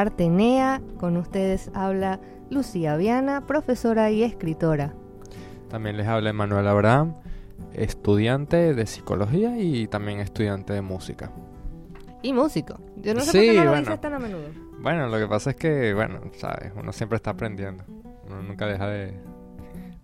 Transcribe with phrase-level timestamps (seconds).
[0.00, 0.80] Artenea.
[0.98, 4.94] Con ustedes habla Lucía Viana, profesora y escritora.
[5.68, 7.14] También les habla Emanuel Abraham,
[7.74, 11.30] estudiante de psicología y también estudiante de música.
[12.22, 12.78] Y músico.
[12.96, 13.84] Yo no sé Sí, por qué no lo bueno.
[13.86, 14.48] dices tan a menudo.
[14.80, 17.84] Bueno, lo que pasa es que, bueno, sabes, uno siempre está aprendiendo.
[18.26, 19.14] Uno nunca deja de,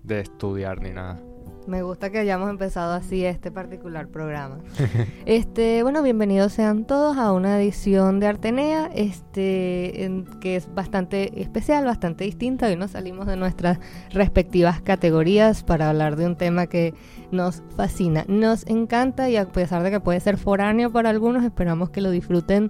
[0.03, 1.19] de estudiar ni nada.
[1.67, 4.59] Me gusta que hayamos empezado así este particular programa.
[5.27, 11.41] este, bueno, bienvenidos sean todos a una edición de Artenea, este, en- que es bastante
[11.43, 12.69] especial, bastante distinta.
[12.69, 16.95] Hoy nos salimos de nuestras respectivas categorías para hablar de un tema que
[17.33, 21.91] nos fascina, nos encanta y a pesar de que puede ser foráneo para algunos, esperamos
[21.91, 22.69] que lo disfruten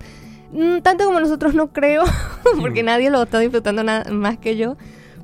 [0.52, 2.04] mm, tanto como nosotros no creo,
[2.60, 4.78] porque nadie lo está disfrutando más que yo,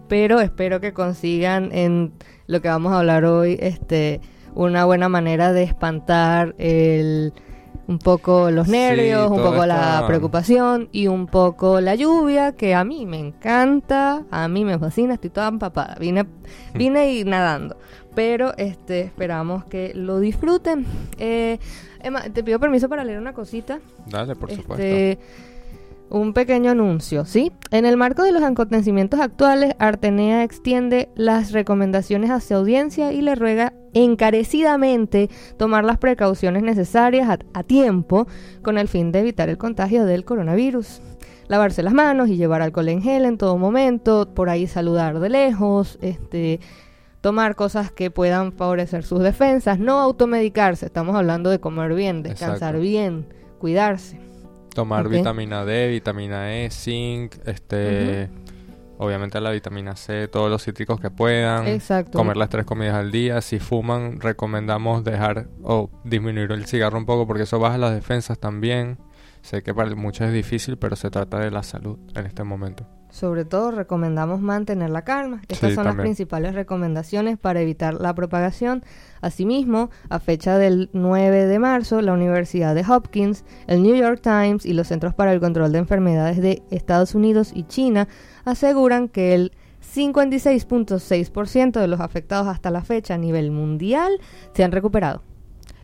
[0.09, 2.13] pero espero que consigan en
[2.53, 4.21] lo que vamos a hablar hoy, este,
[4.55, 7.33] una buena manera de espantar el
[7.89, 12.75] un poco los Sí, nervios, un poco la preocupación y un poco la lluvia, que
[12.75, 16.27] a mí me encanta, a mí me fascina, estoy toda empapada, vine,
[16.75, 17.77] vine y nadando,
[18.15, 20.87] pero este, esperamos que lo disfruten.
[21.19, 21.59] Eh,
[22.03, 23.81] Emma, te pido permiso para leer una cosita.
[24.07, 24.85] Dale, por supuesto.
[26.13, 27.53] Un pequeño anuncio, ¿sí?
[27.71, 33.35] En el marco de los acontecimientos actuales, Artenea extiende las recomendaciones hacia audiencia y le
[33.35, 38.27] ruega encarecidamente tomar las precauciones necesarias a, a tiempo
[38.61, 41.01] con el fin de evitar el contagio del coronavirus.
[41.49, 45.31] Lavarse las manos y llevar alcohol en gel en todo momento, por ahí saludar de
[45.31, 46.61] lejos, este
[47.23, 52.75] tomar cosas que puedan favorecer sus defensas, no automedicarse, estamos hablando de comer bien, descansar
[52.75, 52.81] Exacto.
[52.81, 53.27] bien,
[53.59, 54.32] cuidarse.
[54.75, 58.31] Tomar vitamina D, vitamina E, zinc, este,
[58.99, 61.67] obviamente la vitamina C, todos los cítricos que puedan.
[61.67, 62.19] Exacto.
[62.19, 63.41] Comer las tres comidas al día.
[63.41, 68.39] Si fuman, recomendamos dejar o disminuir el cigarro un poco porque eso baja las defensas
[68.39, 68.99] también.
[69.43, 72.87] Sé que para muchos es difícil, pero se trata de la salud en este momento.
[73.13, 75.43] Sobre todo recomendamos mantener la calma.
[75.47, 78.83] Estas Sí, son las principales recomendaciones para evitar la propagación.
[79.21, 84.65] Asimismo, a fecha del 9 de marzo, la Universidad de Hopkins, el New York Times
[84.65, 88.09] y los Centros para el Control de Enfermedades de Estados Unidos y China
[88.47, 89.53] aseguran que el
[89.95, 94.21] 56.6% de los afectados hasta la fecha a nivel mundial
[94.55, 95.23] se han recuperado.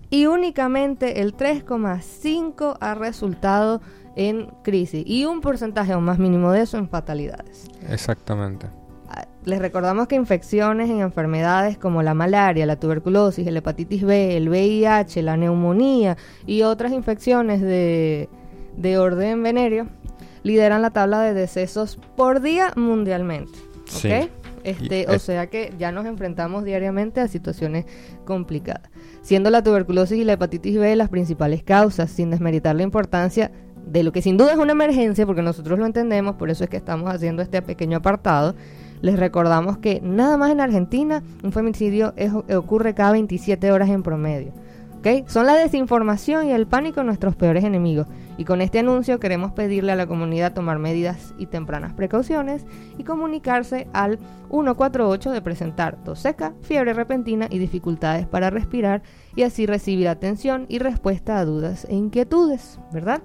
[0.09, 3.83] Y únicamente el 3,5% ha resultado
[4.19, 7.67] en crisis y un porcentaje aún más mínimo de eso en fatalidades.
[7.89, 8.67] Exactamente.
[9.09, 14.37] Ah, Les recordamos que infecciones en enfermedades como la malaria, la tuberculosis, la hepatitis B,
[14.37, 18.29] el VIH, la neumonía y otras infecciones de,
[18.77, 19.87] de orden venéreo
[20.43, 23.57] lideran la tabla de decesos por día mundialmente.
[23.87, 24.29] Sí.
[24.65, 27.87] Este, o sea que ya nos enfrentamos diariamente a situaciones
[28.25, 28.91] complicadas,
[29.23, 33.53] siendo la tuberculosis y la hepatitis B las principales causas, sin desmeritar la importancia
[33.91, 36.71] de lo que sin duda es una emergencia, porque nosotros lo entendemos, por eso es
[36.71, 38.55] que estamos haciendo este pequeño apartado.
[39.01, 42.15] Les recordamos que nada más en Argentina un femicidio
[42.55, 44.53] ocurre cada 27 horas en promedio.
[44.99, 45.29] ¿ok?
[45.29, 48.07] Son la desinformación y el pánico nuestros peores enemigos.
[48.37, 52.67] Y con este anuncio queremos pedirle a la comunidad tomar medidas y tempranas precauciones
[52.99, 54.19] y comunicarse al
[54.51, 59.03] 148 de presentar tos seca, fiebre repentina y dificultades para respirar
[59.35, 63.23] y así recibir atención y respuesta a dudas e inquietudes, ¿verdad?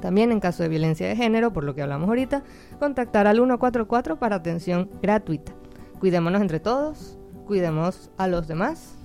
[0.00, 2.42] También en caso de violencia de género, por lo que hablamos ahorita,
[2.78, 5.52] contactar al 144 para atención gratuita.
[5.98, 8.96] Cuidémonos entre todos, cuidemos a los demás.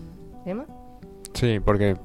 [0.46, 0.66] Emma.
[1.34, 1.98] Sí, porque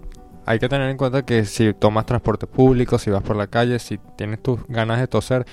[0.44, 3.78] hay que tener en cuenta que si tomas transporte público, si vas por la calle,
[3.78, 5.44] si tienes tus ganas de toser,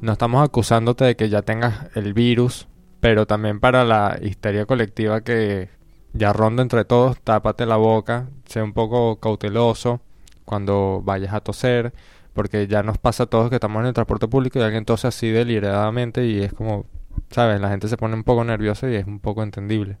[0.00, 2.66] no estamos acusándote de que ya tengas el virus,
[3.00, 5.68] pero también para la histeria colectiva que
[6.12, 10.00] ya ronda entre todos, tápate la boca, sé un poco cauteloso
[10.44, 11.92] cuando vayas a toser,
[12.32, 15.08] porque ya nos pasa a todos que estamos en el transporte público y alguien tose
[15.08, 16.86] así deliberadamente y es como,
[17.30, 17.60] ¿sabes?
[17.60, 19.98] La gente se pone un poco nerviosa y es un poco entendible.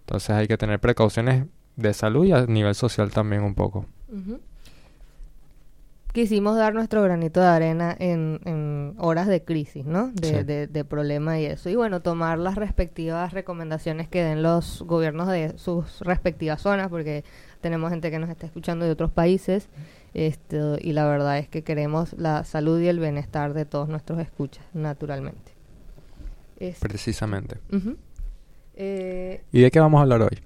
[0.00, 1.46] Entonces hay que tener precauciones
[1.76, 3.86] de salud y a nivel social también un poco.
[6.12, 10.08] Quisimos dar nuestro granito de arena en, en horas de crisis, ¿no?
[10.12, 10.42] De, Sí.
[10.42, 11.70] de, de problema y eso.
[11.70, 17.22] Y bueno, tomar las respectivas recomendaciones que den los gobiernos de sus respectivas zonas, porque
[17.60, 19.68] tenemos gente que nos está escuchando de otros países.
[20.14, 24.18] Esto, y la verdad es que queremos la salud y el bienestar de todos nuestros
[24.20, 25.52] escuchas, naturalmente.
[26.58, 27.56] Es- Precisamente.
[28.76, 30.38] Eh, ¿Y de qué vamos a hablar hoy?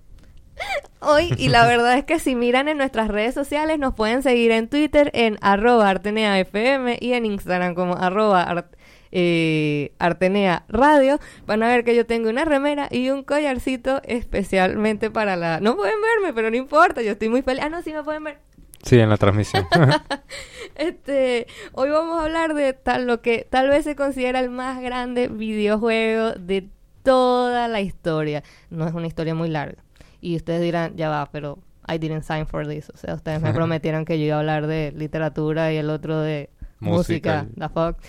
[1.01, 4.51] hoy y la verdad es que si miran en nuestras redes sociales nos pueden seguir
[4.53, 8.77] en Twitter en arroba arteneafm y en Instagram como arroba art-
[9.13, 11.21] eh, Artenea Radio.
[11.47, 15.61] Van a ver que yo tengo una remera y un collarcito especialmente para la...
[15.61, 17.63] No pueden verme, pero no importa, yo estoy muy feliz.
[17.65, 18.39] Ah, no, sí me pueden ver.
[18.85, 19.67] Sí, en la transmisión.
[20.77, 24.83] Este, hoy vamos a hablar de tal lo que tal vez se considera el más
[24.83, 26.69] grande videojuego de
[27.05, 28.43] toda la historia.
[28.71, 29.85] No es una historia muy larga.
[30.21, 32.91] Y ustedes dirán, ya va, pero I didn't sign for this.
[32.91, 36.19] O sea, ustedes me prometieron que yo iba a hablar de literatura y el otro
[36.21, 36.51] de
[36.81, 37.45] música.
[37.45, 37.69] Música.
[37.69, 38.03] The fuck.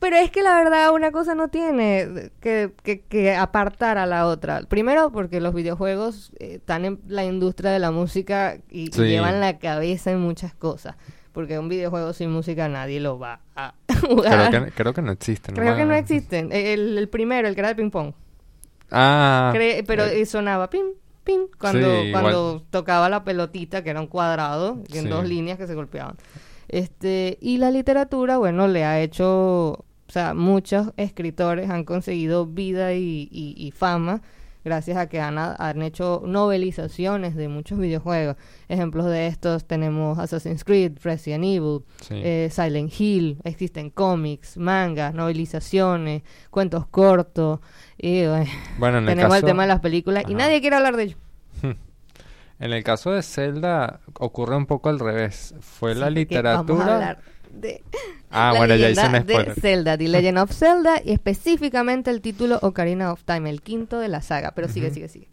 [0.00, 4.26] Pero es que la verdad una cosa no tiene que, que, que apartar a la
[4.26, 4.62] otra.
[4.62, 9.58] Primero porque los videojuegos eh, están en la industria de la música y, llevan la
[9.58, 10.96] cabeza en muchas cosas.
[11.32, 14.50] Porque un videojuego sin música nadie lo va a creo, jugar.
[14.64, 15.54] que, creo que no existen.
[15.54, 16.50] Creo que no existen.
[16.50, 18.12] El, el primero, el que era de ping pong.
[18.90, 19.52] Ah.
[19.54, 20.86] Cre- pero eh, sonaba pim,
[21.24, 25.08] pim, cuando, Sí, cuando tocaba la pelotita, que era un cuadrado, en Sí.
[25.08, 26.16] dos líneas que se golpeaban.
[26.68, 32.94] Este, y la literatura, bueno, le ha hecho, o sea, muchos escritores han conseguido vida
[32.94, 34.22] y, y- y fama
[34.64, 38.34] gracias a que han, han hecho novelizaciones de muchos videojuegos.
[38.68, 42.14] Ejemplos de estos tenemos Assassin's Creed, Resident Evil, sí.
[42.22, 47.60] eh, Silent Hill, existen cómics, mangas, novelizaciones, cuentos cortos,
[47.96, 48.46] y bueno,
[48.78, 51.02] bueno, en el tenemos caso, el tema de las películas y nadie quiere hablar de
[51.04, 51.16] ello.
[52.58, 55.54] En el caso de Zelda ocurre un poco al revés.
[55.60, 56.62] Fue la Sí, literatura.
[56.78, 57.18] Vamos a hablar
[57.54, 57.82] de
[58.30, 59.54] Ah, la bueno, ya hice un spoiler.
[59.54, 63.98] de Zelda, The Legend of Zelda y específicamente el título Ocarina of Time, el quinto
[63.98, 64.52] de la saga.
[64.52, 65.28] Pero sigue, sigue, sigue.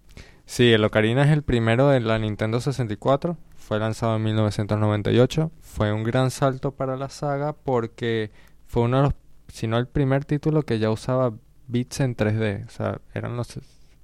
[0.46, 3.38] Sí, el Ocarina es el primero de la Nintendo 64.
[3.56, 5.52] Fue lanzado en 1998.
[5.62, 8.32] Fue un gran salto para la saga porque
[8.66, 9.14] fue uno de los,
[9.50, 11.34] si no el primer título que ya usaba
[11.68, 12.66] bits en 3D.
[12.66, 13.60] O sea, eran los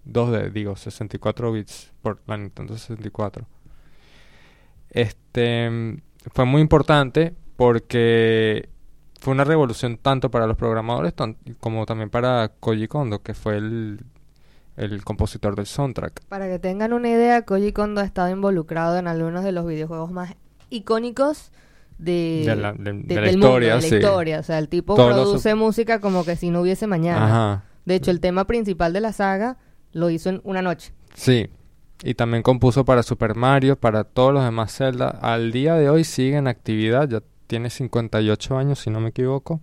[0.05, 3.47] 2D, digo, 64 bits por la Nintendo 64.
[4.89, 6.01] Este
[6.33, 8.69] fue muy importante porque
[9.23, 11.13] fue una revolución tanto para los programadores
[11.59, 14.01] como también para Koji Kondo, que fue el,
[14.75, 16.25] el compositor del soundtrack.
[16.27, 20.11] Para que tengan una idea, Koji Kondo ha estado involucrado en algunos de los videojuegos
[20.11, 20.35] más
[20.69, 21.51] icónicos
[21.97, 23.95] de, De la- de- de- de la del mundo, historia, de la sí.
[23.95, 24.39] historia.
[24.39, 27.25] O sea, el tipo Todos los- produce música como que si no hubiese mañana.
[27.25, 29.57] Ajá, De hecho, el tema principal de la saga
[29.93, 30.91] lo hizo en una noche.
[31.15, 31.49] sí.
[32.05, 35.07] Y también compuso para Super Mario, para todos los demás Zelda.
[35.21, 39.61] Al día de hoy sigue en actividad, ya tiene 58 años si no me equivoco.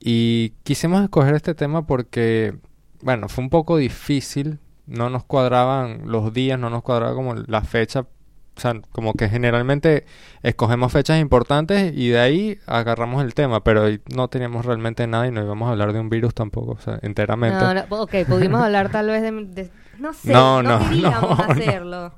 [0.00, 2.54] Y quisimos escoger este tema porque,
[3.02, 7.62] bueno, fue un poco difícil, no nos cuadraban los días, no nos cuadraba como la
[7.62, 8.00] fecha.
[8.00, 10.06] O sea, como que generalmente
[10.42, 15.26] escogemos fechas importantes y de ahí agarramos el tema, pero hoy no teníamos realmente nada
[15.26, 17.58] y no íbamos a hablar de un virus tampoco, o sea, enteramente.
[17.62, 19.30] No, no, ok, pudimos hablar tal vez de...
[19.30, 21.52] de- no sé, No, no, no, queríamos no, no.
[21.52, 22.14] hacerlo.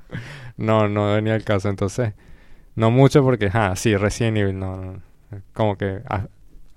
[0.55, 2.13] No, no venía el caso, entonces.
[2.79, 5.01] No mucho porque, ah, sí, Resident Evil, no, no.
[5.53, 6.27] Como que a-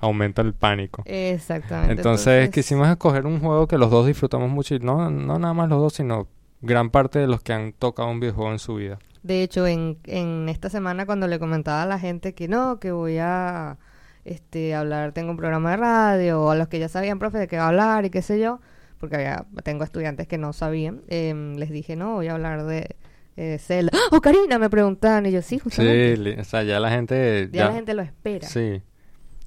[0.00, 1.02] aumenta el pánico.
[1.06, 1.92] Exactamente.
[1.92, 5.68] Entonces quisimos escoger un juego que los dos disfrutamos mucho y no, no nada más
[5.68, 6.26] los dos, sino
[6.60, 8.98] gran parte de los que han tocado un videojuego en su vida.
[9.22, 12.90] De hecho, en, en esta semana cuando le comentaba a la gente que no, que
[12.90, 13.78] voy a
[14.24, 17.46] este hablar, tengo un programa de radio, o a los que ya sabían, profe, de
[17.48, 18.60] qué va a hablar y qué sé yo,
[18.98, 22.96] porque había, tengo estudiantes que no sabían, em, les dije, no, voy a hablar de
[23.36, 23.96] eh, Zelda.
[24.10, 24.58] ¡Oh, Karina!
[24.58, 26.34] Me preguntaban, y yo, sí, justamente.
[26.34, 27.48] Sí, o sea, ya la gente...
[27.52, 28.46] ya, la gente lo espera.
[28.46, 28.82] Sí.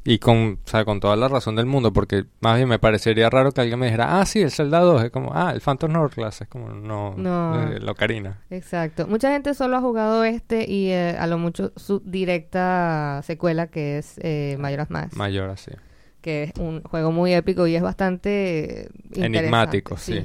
[0.07, 3.27] Y con, o sea, con toda la razón del mundo, porque más bien me parecería
[3.31, 5.95] raro que alguien me dijera, ah, sí, el Zelda 2, es como, ah, el Phantom
[5.95, 7.71] Hourglass, es como, no, No.
[7.71, 8.39] eh, la Ocarina.
[8.51, 9.07] Exacto.
[9.07, 13.97] Mucha gente solo ha jugado este y eh, a lo mucho su directa secuela que
[13.97, 15.15] es eh, Majora's Mask.
[15.17, 15.71] Mayor así.
[16.21, 20.23] que es un juego muy épico y es bastante eh, Enigmático, sí.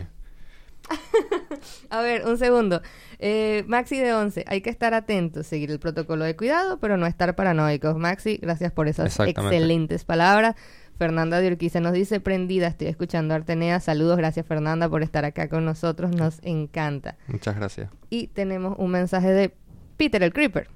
[1.90, 2.82] A ver, un segundo.
[3.18, 7.06] Eh, Maxi de 11, hay que estar atentos, seguir el protocolo de cuidado, pero no
[7.06, 7.96] estar paranoicos.
[7.96, 10.54] Maxi, gracias por esas excelentes palabras.
[10.98, 13.80] Fernanda de Urquiza nos dice, prendida, estoy escuchando a Artenea.
[13.80, 17.16] Saludos, gracias Fernanda por estar acá con nosotros, nos encanta.
[17.26, 17.90] Muchas gracias.
[18.10, 19.54] Y tenemos un mensaje de
[19.96, 20.68] Peter el Creeper.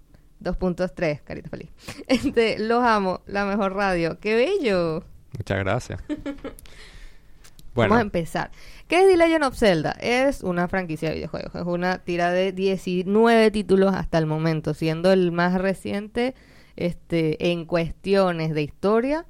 [0.43, 1.71] 2.3, carita feliz.
[2.07, 4.19] Este, los amo, la mejor radio.
[4.19, 5.05] ¡Qué bello!
[5.37, 6.01] Muchas gracias.
[6.09, 8.51] Vamos a Bueno, empezar.
[8.89, 9.93] ¿Qué es The Legend of Zelda?
[9.93, 11.55] Es una franquicia de videojuegos.
[11.55, 16.35] Es una tira de 19 títulos hasta el momento, siendo el más reciente
[16.77, 19.27] este, en cuestiones de historia,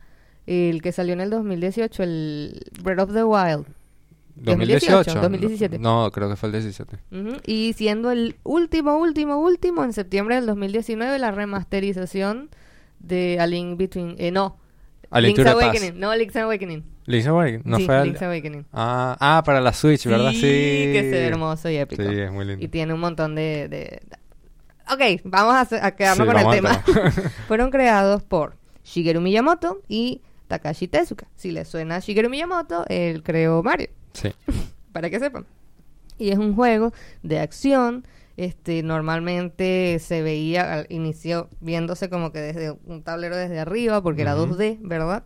[0.47, 3.67] el que salió en el 2018, el Breath of the Wild.
[4.37, 5.15] 2018.
[5.15, 5.79] 2017.
[5.79, 6.99] No, creo que fue el 17.
[7.13, 12.51] Ujú, Y siendo el último, último, último, en septiembre del 2019, la remasterización
[12.99, 14.17] de A Link Between...
[14.19, 14.57] Eh, no.
[15.11, 15.53] A Link Link's.
[15.53, 16.01] Awakening.
[16.01, 16.94] No, Link's Awakening.
[17.07, 18.67] Link's Awakening, no sí, fue al- Link's Awakening.
[18.73, 20.31] Ah, ah, para la Switch, ¿verdad?
[20.33, 20.41] Sí.
[20.41, 22.03] que se ve hermoso y épico.
[22.03, 22.65] Sí, es muy lindo.
[22.65, 23.69] Y tiene un montón de...
[23.69, 24.03] de-
[24.93, 26.71] Ok, vamos a, hacer- a quedarnos Sí, con el tema.
[26.87, 27.13] al
[27.49, 31.27] Fueron creados por Shigeru Miyamoto y Takashi Tezuka.
[31.37, 33.89] Si les suena a Shigeru Miyamoto, él creó Mario.
[34.13, 34.31] Sí.
[34.93, 35.47] para que sepan.
[36.19, 36.93] Y es un juego
[37.23, 38.07] de acción.
[38.37, 44.23] Este, normalmente se veía al inicio viéndose como que desde un tablero desde arriba, porque
[44.23, 44.55] era Ujú.
[44.57, 45.23] 2D, ¿verdad?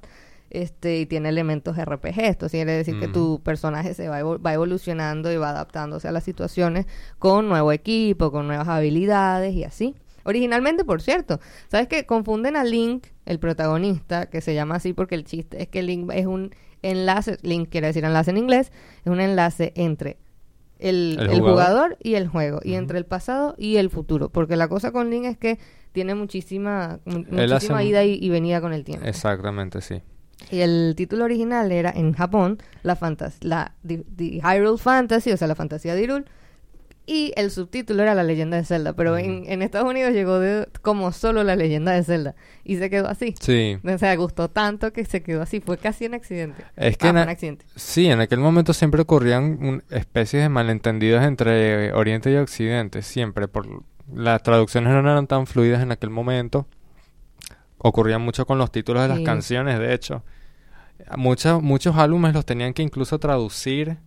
[0.50, 2.20] Este, y tiene elementos RPG.
[2.20, 6.24] Esto quiere decir que tu personaje se va, va evolucionando y va adaptándose a las
[6.24, 6.86] situaciones
[7.18, 9.94] con nuevo equipo, con nuevas habilidades y así.
[10.24, 11.38] Originalmente, por cierto,
[11.68, 15.68] ¿sabes que Confunden a Link, el protagonista, que se llama así porque el chiste es
[15.68, 18.72] que Link es un enlace, Link quiere decir enlace en inglés,
[19.04, 20.18] es un enlace entre
[20.78, 21.50] el, El el jugador.
[21.50, 21.96] jugador.
[22.02, 25.24] y el juego, y entre el pasado y el futuro, porque la cosa con Link
[25.24, 25.58] es que
[25.92, 29.06] tiene muchísima, mu- Él hace muchísima ida y, y venida con el tiempo.
[29.06, 30.02] Exactamente, sí.
[30.50, 35.36] Y el título original era en Japón la fantas la the, the Hyrule Fantasy, o
[35.36, 36.24] sea, la fantasía de Hyrule,
[37.06, 40.68] y el subtítulo era la leyenda de Zelda, pero en, en Estados Unidos llegó de,
[40.82, 43.34] como solo la leyenda de Zelda y se quedó así.
[43.40, 43.78] Sí.
[43.82, 46.62] O sea, gustó tanto que se quedó así, fue casi un accidente.
[46.76, 47.64] Es que Ah, na- un accidente.
[47.76, 53.48] Sí, en aquel momento siempre ocurrían un- especies de malentendidos entre Oriente y Occidente, siempre,
[53.48, 53.66] por
[54.14, 56.66] las traducciones no eran tan fluidas en aquel momento.
[57.78, 59.24] Ocurría mucho con los títulos de las Sí.
[59.24, 60.24] canciones, de hecho.
[61.16, 63.98] Muchos, muchos álbumes los tenían que incluso traducir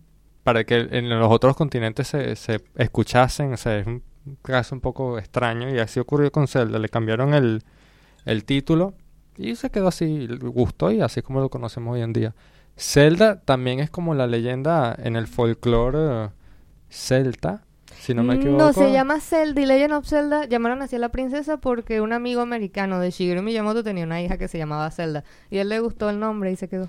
[0.44, 3.52] para que en los otros continentes se, se escuchasen.
[3.54, 4.02] O sea, es un
[4.42, 6.78] caso un poco extraño y así ocurrió con Zelda.
[6.78, 7.62] Le cambiaron el,
[8.26, 8.94] el título
[9.38, 12.34] y se quedó así, gustó y así es como lo conocemos hoy en día.
[12.76, 16.28] Zelda también es como la leyenda en el folclore eh,
[16.90, 17.64] celta,
[18.02, 18.58] si no me equivoco.
[18.62, 20.44] No, se llama Zelda y Legend of Zelda.
[20.46, 24.36] Llamaron así a la princesa porque un amigo americano de Shigeru Miyamoto tenía una hija
[24.38, 25.24] que se llamaba Zelda.
[25.50, 26.88] Y a él le gustó el nombre y se quedó.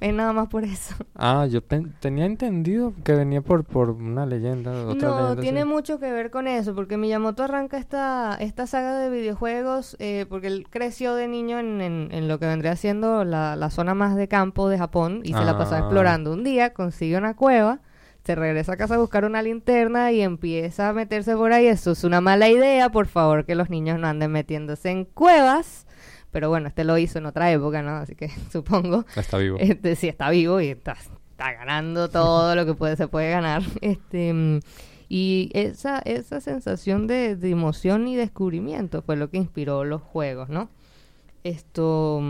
[0.00, 0.94] Es nada más por eso.
[1.16, 4.72] Ah, yo pen- tenía entendido que venía por, por una leyenda.
[4.86, 8.98] Otra No, leyenda, tiene mucho que ver con eso, porque Miyamoto arranca esta, esta saga
[8.98, 13.24] de videojuegos eh, porque él creció de niño en, en- en lo que vendría siendo
[13.24, 15.80] la, la zona más de campo de Japón y se la pasaba Ah.
[15.80, 16.32] explorando.
[16.32, 17.78] Un día consigue una cueva,
[18.24, 21.66] se regresa a casa a buscar una linterna y empieza a meterse por ahí.
[21.66, 25.86] Eso es una mala idea, por favor, que los niños no anden metiéndose en cuevas.
[26.30, 27.96] Pero bueno, este lo hizo en otra época, ¿no?
[27.96, 29.58] Así que supongo Está vivo.
[29.60, 30.96] este, sí, está vivo y está,
[31.30, 33.62] está ganando todo lo que puede, se puede ganar.
[33.82, 34.60] Este,
[35.08, 40.48] y esa, esa sensación de, de emoción y descubrimiento fue lo que inspiró los juegos,
[40.48, 40.70] ¿no?
[41.44, 42.22] Esto,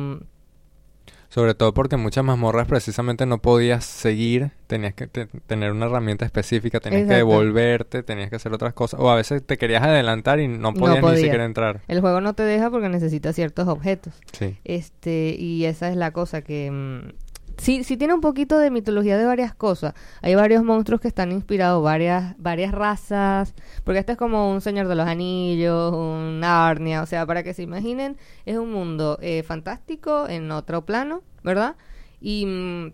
[1.34, 6.24] Sobre todo porque muchas mazmorras precisamente no podías seguir, tenías que te- tener una herramienta
[6.24, 10.38] específica, tenías que devolverte, tenías que hacer otras cosas, o a veces te querías adelantar
[10.38, 11.20] y no No podías ni podías.
[11.22, 11.80] siquiera entrar.
[11.88, 14.14] el juego no te deja porque necesita ciertos objetos.
[14.32, 14.58] Sí.
[14.62, 17.23] Este, y esa es la cosa que mm,
[17.56, 19.94] sí, sí tiene un poquito de mitología de varias cosas.
[20.22, 24.88] Hay varios monstruos que están inspirados, varias, varias razas, porque este es como un Señor
[24.88, 29.42] de los Anillos, un Narnia, o sea, para que se imaginen, es un mundo eh,
[29.42, 31.76] fantástico en otro plano, ¿verdad?
[32.20, 32.92] Y mm,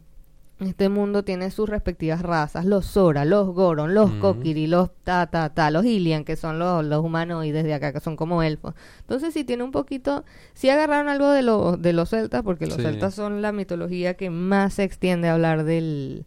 [0.61, 4.11] este mundo tiene sus respectivas razas, los Zora, los Goron, los.
[4.13, 8.01] Kokiri, los ta ta ta, los Ilian, que son los, los humanoides de acá, que
[8.01, 8.75] son como elfos.
[9.01, 10.25] Entonces sí tiene un poquito,
[10.55, 12.83] sí agarraron algo de, lo, de los celtas, porque los Sí.
[12.83, 16.25] celtas son la mitología que más se extiende a hablar del,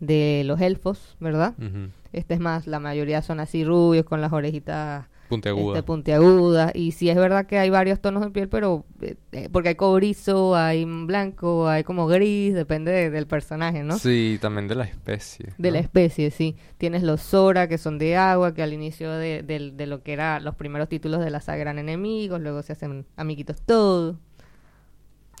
[0.00, 1.54] de los elfos, ¿verdad?
[1.58, 1.90] Ujú.
[2.12, 5.78] Este es más, la mayoría son así rubios, con las orejitas Puntiaguda.
[5.78, 6.72] este, puntiagudas.
[6.74, 9.74] Y sí es verdad que hay varios tonos de piel, pero eh, eh, porque hay
[9.74, 13.98] cobrizo, hay blanco, hay como gris, depende de- del personaje, ¿no?
[13.98, 15.52] Sí, también de la especie.
[15.58, 15.84] De la ¿no?
[15.84, 16.56] especie, sí.
[16.78, 20.12] Tienes los Zora, que son de agua, que al inicio de, del- de lo que
[20.12, 24.16] eran los primeros títulos de la saga eran enemigos, luego se hacen amiguitos todos.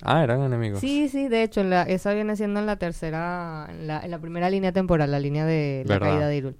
[0.02, 0.80] Ah, eran enemigos.
[0.80, 4.10] Sí, sí, de hecho, en la, esa viene siendo en la tercera, en la, en
[4.10, 6.10] la primera línea temporal, la línea de la Verdad.
[6.10, 6.56] caída de Hyrule.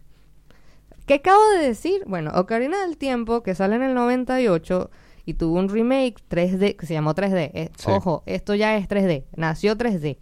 [1.07, 2.03] ¿Qué acabo de decir?
[2.07, 4.91] Bueno, Ocarina del Tiempo, que sale en el 98
[5.25, 7.51] y tuvo un remake 3D, que se llamó 3D.
[7.55, 7.91] Eh, Sí.
[7.91, 10.19] Ojo, esto ya es 3D, nació 3D,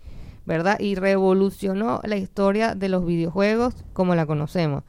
[0.47, 0.79] ¿verdad?
[0.81, 4.83] Y revolucionó la historia de los videojuegos como la conocemos.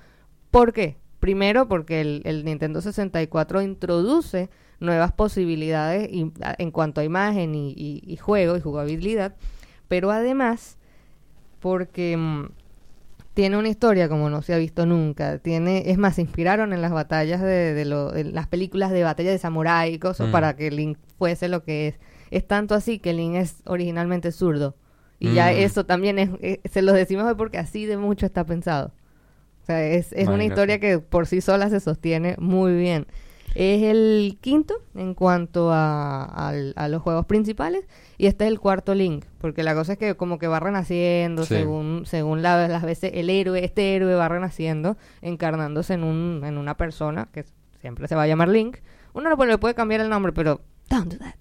[0.52, 0.98] ¿Por qué?
[1.20, 4.50] Primero porque el, el Nintendo 64 introduce
[4.82, 9.36] nuevas posibilidades y- a- en cuanto a imagen y, y- y juego y jugabilidad,
[9.88, 10.78] pero además
[11.60, 12.46] porque mm,
[13.36, 15.38] tiene una historia como no se ha visto nunca.
[15.38, 19.04] Tiene, es más, se inspiraron en las batallas de, de lo- en las películas de
[19.04, 20.32] batalla de samurái y cosas Mm.
[20.32, 22.00] para que Link fuese lo que es.
[22.32, 24.76] Es tanto así que Link es originalmente zurdo.
[25.20, 25.58] Y ya Mm.
[25.58, 28.92] eso también es, eh, se lo decimos hoy porque así de mucho está pensado.
[29.62, 33.08] O sea, es, es una historia que por sí sola se sostiene muy bien.
[33.54, 36.52] Es el quinto en cuanto a,
[36.90, 37.86] los juegos principales
[38.18, 41.44] y este es el cuarto Link, porque la cosa es que como que va renaciendo
[41.44, 41.56] Sí.
[41.56, 46.58] según según la- las veces el héroe, este héroe va renaciendo, encarnándose en un en
[46.58, 47.46] una persona que
[47.80, 48.78] siempre se va a llamar Link.
[49.14, 51.36] Uno no le puede cambiar el nombre, pero don't do that.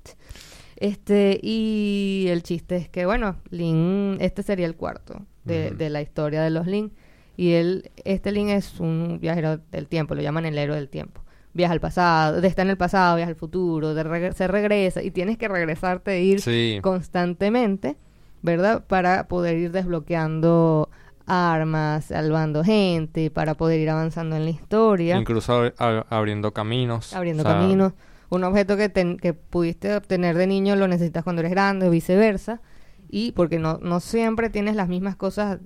[0.77, 6.03] Este, y el chiste es que, bueno, Link, este sería el cuarto de, de la
[6.03, 6.93] historia de los Link.
[7.37, 11.21] Y él, este Link es un viajero del tiempo, lo llaman el héroe del tiempo.
[11.55, 15.11] Viaja al pasado, de está en el pasado, viaja al futuro, de se regresa y
[15.13, 16.79] tienes que regresarte e ir Sí.
[16.83, 17.97] constantemente,
[18.43, 18.85] ¿verdad?
[18.87, 20.89] Para poder ir desbloqueando
[21.27, 27.15] armas, salvando gente, para poder ir avanzando en la historia Incluso ab- ab- abriendo caminos.
[27.15, 27.93] abriendo o sea, caminos.
[28.31, 31.91] Un objeto que, ten- que pudiste obtener de niño lo necesitas cuando eres grande o
[31.91, 32.61] viceversa.
[33.09, 35.59] Y porque no, no siempre tienes las mismas cosas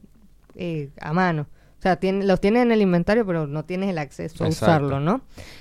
[0.55, 1.47] eh, a mano.
[1.79, 4.87] O sea, tiene- los tienes en el inventario, pero no tienes el acceso a Exacto.
[4.87, 5.21] usarlo, ¿no?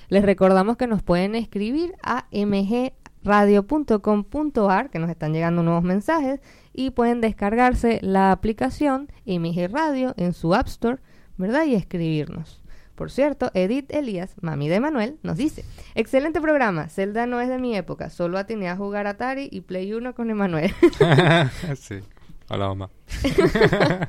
[0.09, 6.39] Les recordamos que nos pueden escribir a mgradio.com.ar, que nos están llegando nuevos mensajes,
[6.74, 10.97] y pueden descargarse la aplicación MG Radio en su App Store,
[11.38, 11.65] ¿verdad?
[11.65, 12.63] Y escribirnos.
[12.95, 17.59] Por cierto, Edith Elías, mami de Manuel, nos dice, excelente programa, Zelda no es de
[17.59, 20.74] mi época, solo atiné a jugar Atari y Play 1 con Emanuel.
[21.77, 22.00] sí.
[22.50, 22.89] Hola, mamá.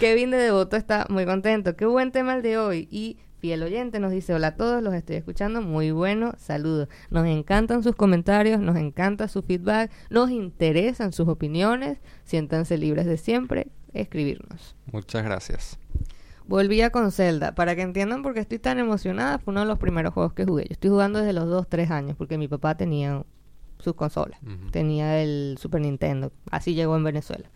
[0.00, 2.86] Kevin de Devoto está muy contento, qué buen tema el de hoy.
[2.90, 6.90] Y fiel oyente nos dice, hola a todos, los estoy escuchando, muy bueno, saludos.
[7.08, 13.16] Nos encantan sus comentarios, nos encanta su feedback, nos interesan sus opiniones, siéntanse libres de
[13.16, 14.76] siempre escribirnos.
[14.92, 15.78] Muchas gracias.
[16.46, 17.54] Volvía con Zelda.
[17.54, 20.44] Para que entiendan por qué estoy tan emocionada, fue uno de los primeros juegos que
[20.44, 20.64] jugué.
[20.64, 23.24] Yo estoy jugando desde los 2, 3 años, porque mi papá tenía
[23.78, 24.38] sus consolas.
[24.70, 26.32] Tenía el Super Nintendo.
[26.50, 27.50] Así llegó en Venezuela.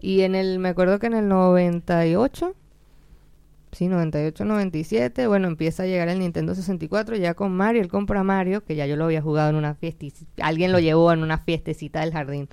[0.00, 2.54] Y en el, me acuerdo que en el 98,
[3.72, 7.82] sí, 98, 97, bueno, empieza a llegar el Nintendo 64 ya con Mario.
[7.82, 10.06] Él compra Mario, que ya yo lo había jugado en una fiesta.
[10.40, 12.48] Alguien lo llevó en una fiestecita del jardín.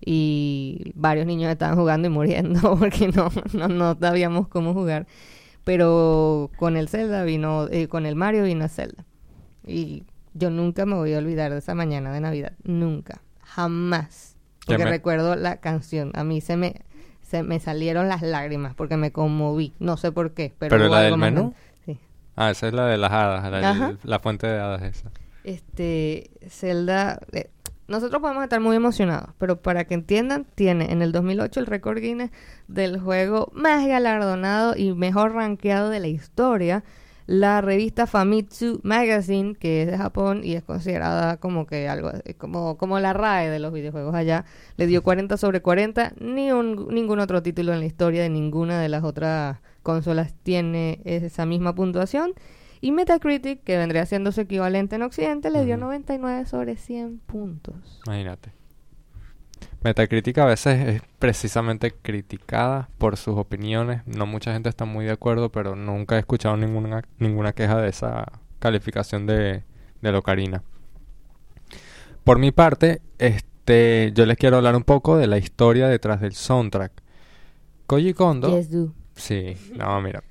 [0.00, 5.06] Y varios niños estaban jugando y muriendo porque no, no, no sabíamos cómo jugar.
[5.64, 9.06] Pero con el Zelda vino, eh, con el Mario vino Zelda.
[9.66, 10.04] Y
[10.34, 12.52] yo nunca me voy a olvidar de esa mañana de Navidad.
[12.64, 13.22] Nunca.
[13.40, 14.33] Jamás.
[14.66, 16.10] Porque me- recuerdo la canción.
[16.14, 16.82] A mí se me,
[17.22, 19.72] se me salieron las lágrimas porque me conmoví.
[19.78, 20.52] No sé por qué.
[20.58, 21.54] Pero, ¿Pero la algo del más menú?
[21.84, 21.98] Sí.
[22.36, 25.10] Ah, esa es la de las hadas, la fuente de hadas esa.
[25.44, 27.50] Este, Zelda, eh,
[27.86, 31.98] nosotros podemos estar muy emocionados, pero para que entiendan, tiene en el 2008 el récord
[31.98, 32.30] Guinness
[32.66, 36.82] del juego más galardonado y mejor rankeado de la historia.
[37.26, 42.34] La revista Famitsu Magazine, que es de Japón y es considerada como que algo eh,
[42.34, 44.44] como, como la RAE de los videojuegos allá,
[44.76, 46.14] le dio 40 sobre 40.
[46.20, 51.00] Ni un, ningún otro título en la historia de ninguna de las otras consolas tiene
[51.04, 52.32] esa misma puntuación.
[52.82, 55.84] Y Metacritic, que vendría siendo su equivalente en Occidente, le dio Ujú.
[55.84, 58.02] 99 sobre 100 puntos.
[58.06, 58.52] Imagínate.
[59.82, 64.02] Metacritic a veces es precisamente criticada por sus opiniones.
[64.06, 67.88] No mucha gente está muy de acuerdo, pero nunca he escuchado ninguna, ninguna queja de
[67.88, 69.62] esa calificación de,
[70.00, 70.62] de Locarina.
[72.24, 76.32] Por mi parte, este, yo les quiero hablar un poco de la historia detrás del
[76.32, 76.92] soundtrack.
[77.86, 78.56] Koji Kondo...
[78.56, 78.94] Yes, do.
[79.14, 80.22] Sí, no, mira.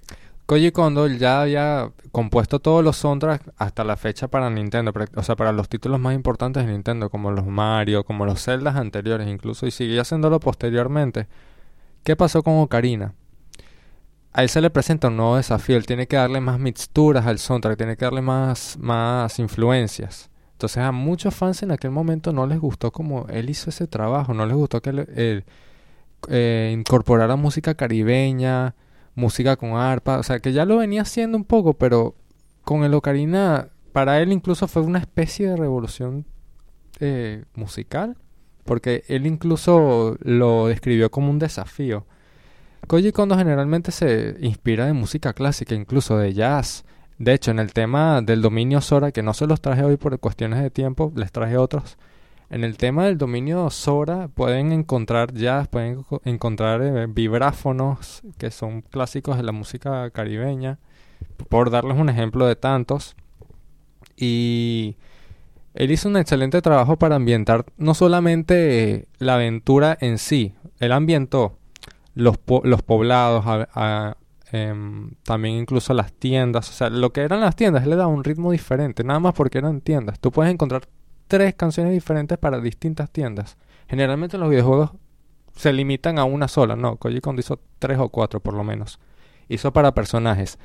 [0.46, 5.36] Koji Kondo ya había compuesto todos los soundtracks hasta la fecha para Nintendo, o sea,
[5.36, 9.66] para los títulos más importantes de Nintendo, como los Mario, como los Zeldas anteriores incluso,
[9.66, 11.28] y siguió haciéndolo posteriormente.
[12.04, 13.14] ¿Qué pasó con Ocarina?
[14.34, 17.40] A él se le presenta un nuevo desafío, él tiene que darle más mixturas al
[17.40, 20.30] soundtrack, tiene que darle más, más influencias.
[20.54, 24.34] Entonces a muchos fans en aquel momento no les gustó como él hizo ese trabajo,
[24.34, 25.46] no les gustó que él, él,
[26.30, 28.76] eh, incorporara música caribeña,
[29.16, 32.16] música con arpa, o sea que ya lo venía haciendo un poco, pero
[32.64, 36.26] con el Ocarina, para él incluso fue una especie de revolución
[37.00, 38.18] eh, musical,
[38.64, 42.06] porque él incluso lo describió como un desafío.
[42.88, 46.84] Koji Kondo generalmente se inspira de música clásica, incluso de jazz.
[47.18, 50.20] De hecho, en el tema del dominio Sora, que no se los traje hoy por
[50.20, 51.98] cuestiones de tiempo, les traje otros.
[52.50, 58.52] En el tema del dominio Sora pueden encontrar jazz, pueden enco- encontrar eh, vibráfonos, que
[58.52, 60.78] son clásicos de la música caribeña,
[61.50, 63.16] por darles un ejemplo de tantos.
[64.16, 64.98] Y
[65.74, 71.58] él hizo un excelente trabajo para ambientar no solamente la aventura en sí, él ambientó
[72.14, 73.44] los, los poblados,
[74.52, 78.10] em, también incluso las tiendas, o sea, lo que eran las tiendas, él le daba
[78.14, 80.20] un ritmo diferente, nada más porque eran tiendas.
[80.20, 80.84] Tú puedes encontrar
[81.34, 83.58] tres canciones diferentes para distintas tiendas.
[83.88, 84.92] Generalmente los videojuegos
[85.56, 89.00] se limitan a una sola, no, Koji Kondo hizo tres o cuatro por lo menos.
[89.50, 90.60] Hizo para personajes.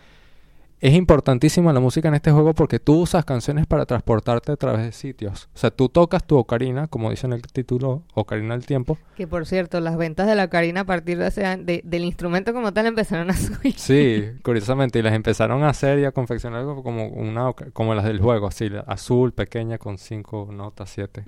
[0.81, 4.83] Es importantísima la música en este juego porque tú usas canciones para transportarte a través
[4.85, 5.49] de sitios.
[5.55, 8.97] O sea, tú tocas tu ocarina, como dice en el título, Ocarina del Tiempo.
[9.17, 12.05] Que por cierto, las ventas de la ocarina a partir de ese año- de- del
[12.05, 13.75] instrumento como tal empezaron a subir.
[13.77, 18.21] Sí, curiosamente, y las empezaron a hacer y a confeccionar como, una, como las del
[18.21, 21.25] juego, así, azul, pequeña, con cinco notas, siete.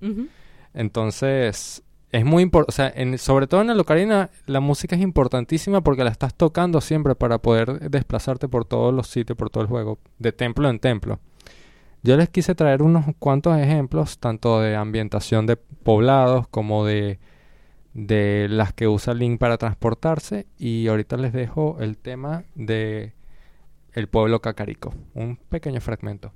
[0.75, 1.83] Entonces,
[2.13, 5.81] es muy importante, o sea, en- sobre todo en el ocarina, la música es importantísima
[5.81, 9.69] porque la estás tocando siempre para poder desplazarte por todos los sitios, por todo el
[9.69, 11.21] juego, de templo en templo.
[12.03, 17.19] Yo les quise traer unos cuantos ejemplos, tanto de ambientación de poblados como de,
[17.93, 20.47] de las que usa Link para transportarse.
[20.59, 23.13] Y ahorita les dejo el tema de
[23.93, 26.33] el pueblo Cacarico, un pequeño fragmento.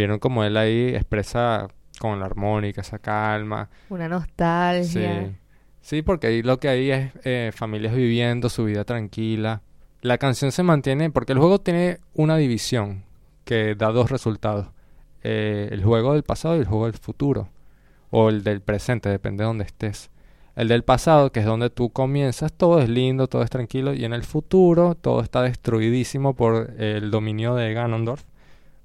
[0.00, 3.68] Vieron como él ahí expresa con la armónica, esa calma.
[3.90, 5.26] Una nostalgia.
[5.26, 5.36] Sí.
[5.82, 9.60] Sí, porque ahí lo que hay es eh, familias viviendo su vida tranquila.
[10.00, 13.04] La canción se mantiene porque el juego tiene una división
[13.44, 14.68] que da dos resultados.
[15.22, 17.50] Eh, el juego del pasado y el juego del futuro.
[18.08, 20.08] O el del presente, depende de donde estés.
[20.56, 23.92] El del pasado, que es donde tú comienzas, todo es lindo, todo es tranquilo.
[23.92, 28.24] Y en el futuro, todo está destruidísimo por el dominio de Ganondorf.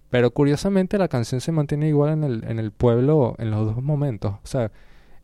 [0.09, 3.83] Pero curiosamente la canción se mantiene igual en el, en el pueblo en los dos
[3.83, 4.35] momentos.
[4.43, 4.71] O sea,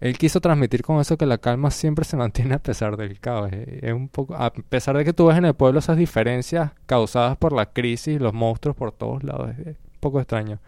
[0.01, 3.51] él quiso transmitir con eso que la calma siempre se mantiene a pesar del caos.
[3.53, 7.37] Es un poco, a pesar de que tú ves en el pueblo esas diferencias causadas
[7.37, 10.59] por la crisis, los monstruos por todos lados, es un poco extraño.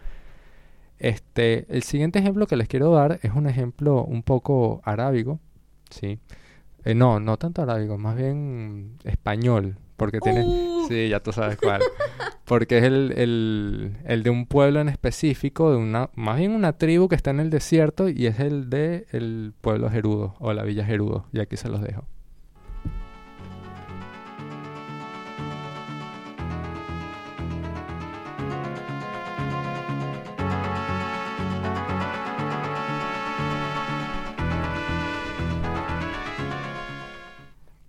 [0.99, 5.39] Este, el siguiente ejemplo que les quiero dar es un ejemplo un poco arábigo,
[5.89, 6.19] sí.
[6.86, 10.88] Eh, no, no tanto arábigo, más bien español, porque tiene, Uh.
[10.88, 11.82] sí, ya tú sabes cuál,
[12.45, 16.73] porque es el, el, el de un pueblo en específico, de una, más bien una
[16.73, 20.63] tribu que está en el desierto y es el de el pueblo Gerudo o la
[20.63, 22.06] villa Gerudo, y aquí se los dejo.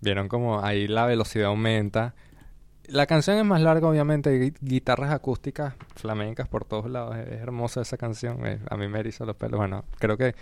[0.05, 2.15] Vieron como ahí la velocidad aumenta.
[2.87, 7.17] La canción es más larga, obviamente, guitarras acústicas flamencas por todos lados.
[7.17, 8.41] Es, hermosa esa canción.
[8.69, 9.59] a mí me eriza los pelos.
[9.59, 10.35] Bueno, creo que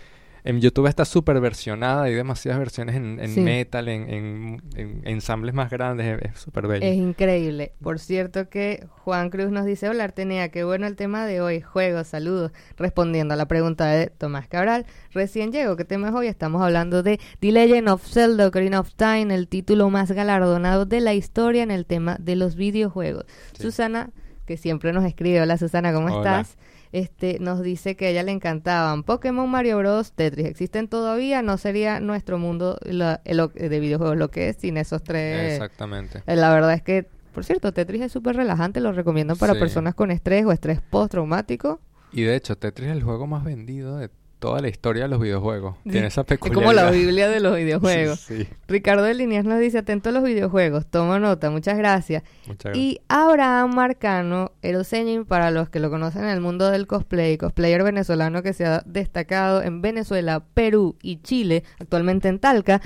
[0.45, 2.03] en YouTube está súper versionada.
[2.03, 3.39] Hay demasiadas versiones en, en Sí.
[3.39, 6.21] metal, en, en- en ensambles más grandes.
[6.21, 6.85] Es- súper bello.
[6.85, 7.73] Es increíble.
[7.81, 11.61] Por cierto que Juan Cruz nos dice, hola Artenea, qué bueno el tema de hoy,
[11.61, 12.51] juegos, saludos.
[12.77, 16.27] Respondiendo a la pregunta de Tomás Cabral, recién llego, ¿qué tema es hoy?
[16.27, 20.99] Estamos hablando de The Legend of Zelda Ocarina of Time, el título más galardonado de
[21.01, 23.25] la historia en el tema de los videojuegos.
[23.53, 23.63] Sí.
[23.63, 24.09] Susana,
[24.45, 26.41] que siempre nos escribe, hola Susana, ¿cómo Hola.
[26.41, 26.57] estás?
[26.93, 30.45] Este, nos dice que a ella le encantaban Pokémon, Mario Bros, Tetris.
[30.45, 31.41] ¿Existen todavía?
[31.41, 36.21] No sería nuestro mundo la- el- de videojuegos lo que es sin esos tres Exactamente.
[36.27, 39.59] eh, La verdad es que, por cierto, Tetris es súper relajante, lo recomiendo para Sí.
[39.59, 41.79] personas con estrés o estrés postraumático.
[42.11, 44.09] Y de hecho, Tetris es el juego más vendido de
[44.43, 45.77] toda la historia de los videojuegos.
[45.85, 46.61] Sí, Tiene esa Es peculiaridad.
[46.61, 48.19] como la Biblia de los videojuegos.
[48.19, 52.23] Sí, Ricardo de Liniers nos dice, atento a los videojuegos, toma nota, muchas gracias.
[52.45, 52.83] muchas gracias.
[52.83, 57.83] Y Abraham Marcano, Eroseñin, para los que lo conocen en el mundo del cosplay, cosplayer
[57.83, 62.81] venezolano que se ha destacado en Venezuela, Perú y Chile, actualmente en Talca,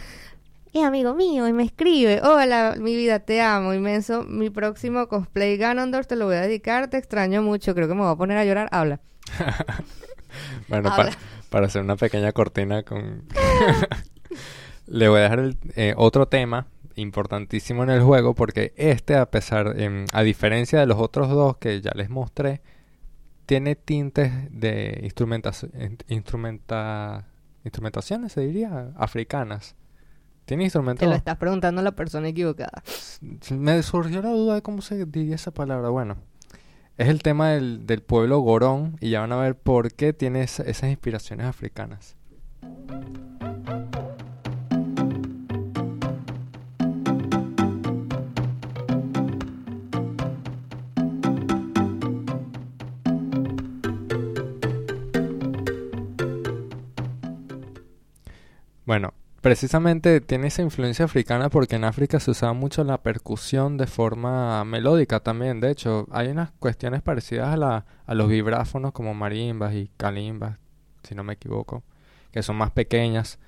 [0.74, 5.58] es amigo mío y me escribe, hola, mi vida, te amo, inmenso, mi próximo cosplay
[5.58, 8.38] Ganondorf te lo voy a dedicar, te extraño mucho, creo que me voy a poner
[8.38, 9.00] a llorar, habla.
[10.68, 11.12] Bueno, Habla.
[11.12, 11.18] para,
[11.50, 13.24] para hacer una pequeña cortina con...
[14.88, 19.30] Le voy a dejar el, eh, otro tema importantísimo en el juego porque este, a
[19.30, 22.62] pesar, em, a diferencia de los otros dos que ya les mostré,
[23.46, 25.72] tiene tintes de instrumentación,
[26.08, 27.28] instrumenta,
[27.64, 29.76] instrumentaciones, se diría, africanas.
[30.46, 31.08] Tiene Te instrumentos...
[31.08, 32.84] lo estás preguntando a la persona equivocada.
[33.52, 35.90] Me surgió la duda de cómo se diría esa palabra.
[35.90, 36.18] Bueno,
[36.98, 40.44] es el tema del, del pueblo Gorón y ya van a ver por qué tiene
[40.44, 42.16] esa- esas inspiraciones africanas.
[59.48, 64.66] Precisamente tiene esa influencia africana porque en África se usaba mucho la percusión de forma
[64.66, 65.62] melódica también.
[65.62, 70.58] De hecho, hay unas cuestiones parecidas a, la, a los vibráfonos como marimbas y calimbas,
[71.04, 71.84] si no me equivoco,
[72.34, 73.40] que son más pequeñas.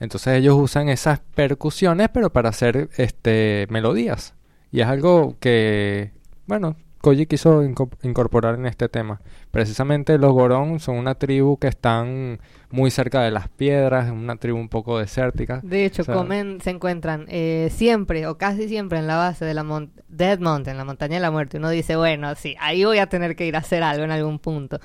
[0.00, 4.32] Entonces ellos usan esas percusiones pero para hacer este melodías.
[4.72, 6.12] Y es algo que,
[6.46, 9.20] bueno, Koji quiso incorporar en este tema.
[9.50, 12.40] Precisamente los Gorón son una tribu que están
[12.70, 15.60] muy cerca de las piedras, una tribu un poco desértica.
[15.62, 19.86] De hecho, comen, se encuentran eh, siempre o casi siempre en la base de la
[20.08, 21.58] Dead Mountain, la montaña de la muerte.
[21.58, 24.38] Uno dice, bueno, sí, ahí voy a tener que ir a hacer algo en algún
[24.38, 24.80] punto.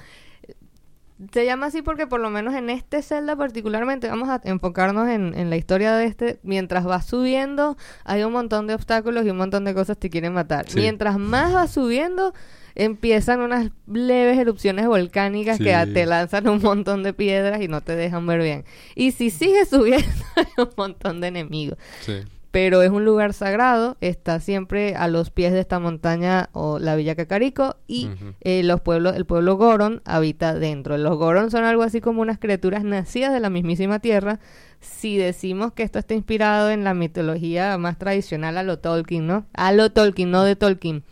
[1.34, 5.50] Se llama así porque por lo menos en este celda particularmente vamos a enfocarnos en,
[5.50, 6.40] la historia de este.
[6.44, 10.10] Mientras va subiendo hay un montón de obstáculos y un montón de cosas que te
[10.10, 10.66] quieren matar.
[10.76, 12.34] Mientras más va subiendo
[12.76, 17.96] empiezan unas leves erupciones volcánicas que te lanzan un montón de piedras y no te
[17.98, 18.66] dejan ver bien.
[18.96, 21.78] Y si sigues subiendo hay un montón de enemigos.
[22.00, 26.80] Sí pero es un lugar sagrado, está siempre a los pies de esta montaña o
[26.80, 28.10] la Villa Cacarico y
[28.42, 30.98] eh, los pueblos, el pueblo Goron habita dentro.
[30.98, 34.40] Los Goron son algo así como unas criaturas nacidas de la mismísima tierra.
[34.80, 39.46] Si decimos que esto está inspirado en la mitología más tradicional a lo Tolkien, ¿no?
[39.54, 41.04] A lo Tolkien, no de Tolkien.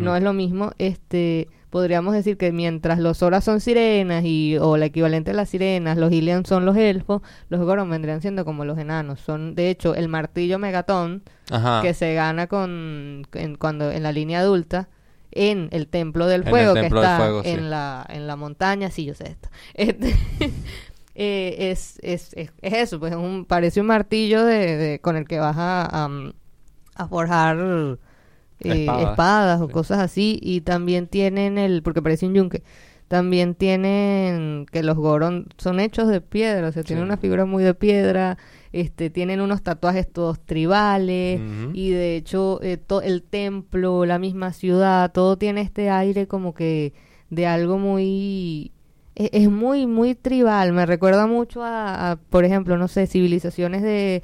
[0.00, 4.76] No es lo mismo, este podríamos decir que mientras los Horas son sirenas y o
[4.76, 8.66] la equivalente a las sirenas, los Ilian son los elfos, los Goron vendrían siendo como
[8.66, 9.20] los enanos.
[9.20, 11.22] Son de hecho el martillo Megatón
[11.80, 14.90] que se gana con en, cuando en la línea adulta
[15.30, 19.30] en el templo del fuego que está en la en la montaña, sí, yo sé
[19.30, 19.48] esto.
[19.74, 20.14] Este,
[21.14, 25.56] eh, es, es, es, eso, pues un, parece un martillo de, con el que vas
[25.58, 26.06] a,
[26.96, 27.56] a forjar
[28.64, 30.38] eh, espadas, o cosas así.
[30.42, 32.62] Y también tienen el, porque parece un yunque,
[33.12, 37.62] también tienen que los Goron son hechos de piedra, o sea, tienen una figura muy
[37.62, 38.38] de piedra,
[38.72, 41.38] este, tienen unos tatuajes todos tribales
[41.74, 46.94] y de hecho eh, el templo, la misma ciudad, todo tiene este aire como que
[47.28, 48.72] de algo muy
[49.14, 54.22] e, es, muy muy tribal, me recuerda mucho a, por ejemplo, no sé, civilizaciones de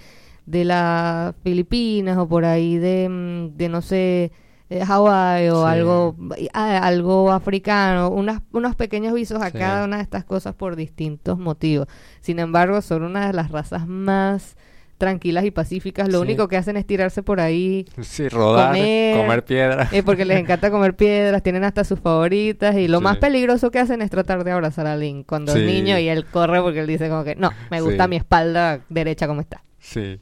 [0.48, 4.32] de las Filipinas o por ahí de, mm, de no sé,
[4.68, 6.16] de Hawái o algo,
[6.52, 11.86] algo africano, unas, unos pequeños visos a cada una de estas cosas por distintos motivos.
[12.20, 14.56] Sin embargo, son una de las razas más
[14.98, 16.08] tranquilas y pacíficas.
[16.08, 17.86] Lo único que hacen es tirarse por ahí.
[18.02, 19.92] Sí, rodar, comer, piedras.
[19.92, 22.74] Eh, porque les encanta comer piedras, tienen hasta sus favoritas.
[22.76, 25.98] Y lo más peligroso que hacen es tratar de abrazar a Link cuando es niño
[25.98, 29.40] y él corre porque él dice como que no, me gusta mi espalda derecha como
[29.40, 29.62] está.
[29.78, 30.20] Sí.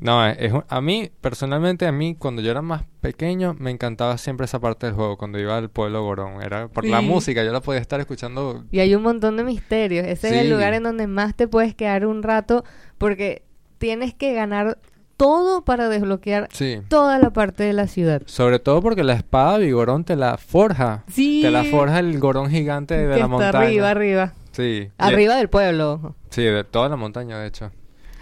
[0.00, 4.46] No, es, a mí, personalmente, a mí, cuando yo era más pequeño, me encantaba siempre
[4.46, 6.42] esa parte del juego, cuando iba al pueblo Gorón.
[6.42, 8.64] Era por la música, yo la podía estar escuchando.
[8.70, 10.06] Y hay un montón de misterios.
[10.06, 12.64] Ese es el lugar en donde más te puedes quedar un rato,
[12.96, 13.42] porque
[13.78, 14.78] tienes que ganar
[15.18, 16.48] todo para desbloquear
[16.88, 18.22] toda la parte de la ciudad.
[18.24, 21.04] Sobre todo porque la espada Vigorón te la forja.
[21.12, 21.40] Sí.
[21.42, 23.58] Te la forja el Gorón gigante de la montaña.
[23.58, 24.32] Arriba, arriba.
[24.52, 24.88] Sí.
[24.96, 26.14] Arriba del pueblo.
[26.30, 27.70] Sí, de toda la montaña, de hecho.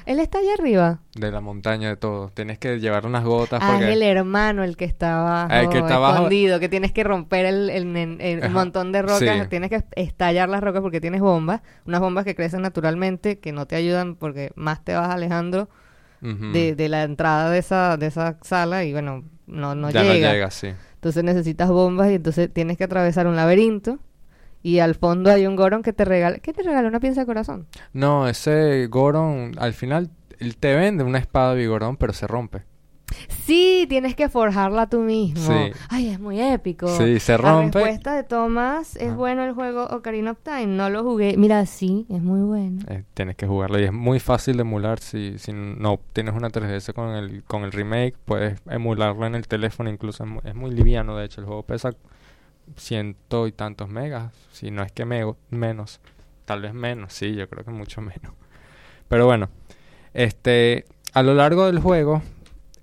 [0.08, 1.00] Él está allá arriba.
[1.14, 2.30] De la montaña, de todo.
[2.30, 3.60] Tienes que llevar unas gotas.
[3.62, 7.04] Ah, es el hermano el que está abajo, el que está escondido, que tienes que
[7.04, 9.50] romper el, el, montón de rocas.
[9.50, 11.60] Tienes que estallar las rocas porque tienes bombas.
[11.84, 15.68] Unas bombas que crecen naturalmente, que no te ayudan porque más te vas alejando
[16.22, 20.28] de, de, la entrada de esa, de esa sala y bueno, no, no ya llega.
[20.28, 20.68] no llega, sí.
[20.94, 23.98] Entonces necesitas bombas y entonces tienes que atravesar un laberinto
[24.62, 26.38] y al fondo hay un Goron que te regala.
[26.38, 26.88] ¿Qué te regala?
[26.88, 27.66] ¿Una pieza de corazón?
[27.92, 32.62] No, ese Goron, al final, él te vende una espada de Vigorón, pero se rompe.
[33.28, 35.40] Sí, tienes que forjarla tú mismo.
[35.40, 35.72] Sí.
[35.88, 36.88] Ay, es muy épico.
[36.88, 37.78] Sí, se rompe.
[37.78, 40.66] La respuesta de Thomas es bueno el juego Ocarina of Time.
[40.66, 41.36] No lo jugué.
[41.38, 42.82] Mira, sí, es muy bueno.
[42.88, 45.00] Eh, tienes que jugarlo y es muy fácil de emular.
[45.00, 49.48] Si, si no tienes una 3DS con el, con el remake, puedes emularlo en el
[49.48, 49.88] teléfono.
[49.88, 51.40] Incluso es muy, es muy liviano, de hecho.
[51.40, 51.92] El juego pesa
[52.76, 56.00] ciento y tantos megas, si no es que me, menos,
[56.44, 58.32] tal vez menos, sí, yo creo que mucho menos.
[59.08, 59.48] Pero bueno,
[60.14, 62.22] este, a lo largo del juego,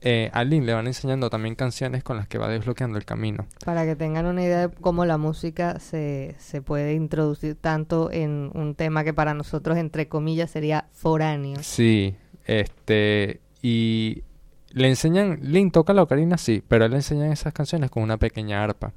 [0.02, 3.48] eh, a Link le van enseñando también canciones con las que va desbloqueando el camino.
[3.66, 8.52] Para que tengan una idea de cómo la música se, se puede introducir tanto en
[8.54, 11.58] un tema que para nosotros, entre comillas, sería foráneo.
[11.62, 14.24] Sí, este, y
[14.70, 18.64] le enseñan, Link toca la ocarina, sí, pero le enseñan esas canciones con una pequeña
[18.64, 18.94] arpa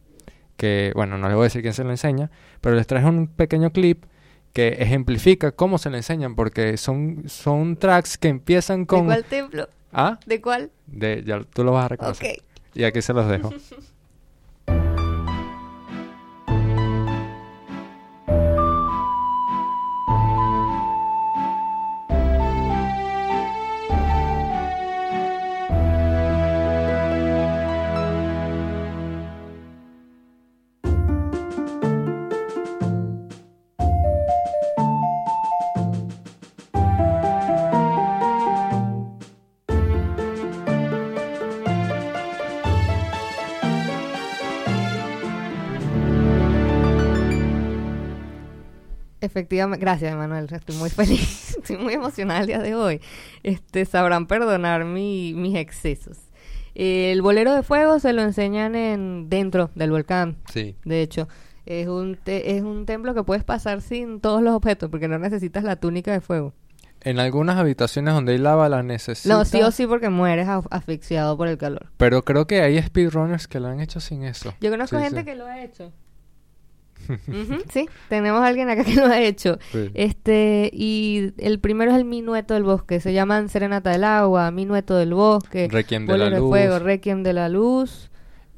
[0.58, 3.28] que, bueno, no les voy a decir quién se lo enseña, pero les traje un
[3.28, 4.04] pequeño clip
[4.52, 9.06] que ejemplifica cómo se le enseñan, porque son, son tracks que empiezan con...
[9.06, 9.68] ¿De cuál templo?
[9.92, 10.18] ¿Ah?
[10.26, 10.70] ¿De cuál?
[10.86, 12.42] De, ya tú lo vas a reconocer.
[12.74, 13.50] Y aquí se los dejo.
[49.28, 53.00] Efectivamente, gracias Manuel, estoy muy feliz, estoy muy emocionada el día de hoy.
[53.42, 56.18] Este, sabrán perdonar mi, mis excesos.
[56.74, 60.36] El bolero de fuego se lo enseñan en dentro del volcán.
[60.52, 60.76] Sí.
[60.84, 61.28] De hecho,
[61.66, 65.18] es un te- es un templo que puedes pasar sin todos los objetos porque no
[65.18, 66.54] necesitas la túnica de fuego.
[67.00, 69.26] En algunas habitaciones donde hay lava la necesitas.
[69.26, 71.86] No, sí o sí porque mueres asfixiado por el calor.
[71.96, 74.52] Pero creo que hay speedrunners que lo han hecho sin eso.
[74.60, 75.24] Yo conozco Sí, gente sí.
[75.24, 75.92] que lo ha hecho.
[77.72, 79.58] Sí, tenemos a alguien acá que lo ha hecho.
[79.72, 79.90] Sí.
[79.94, 83.00] Este, y el primero es el minueto del bosque.
[83.00, 86.48] Se llaman Serenata del Agua, Minueto del Bosque, Requiem de la Bolero de Luz.
[86.48, 88.10] Fuego, Requiem de la Luz.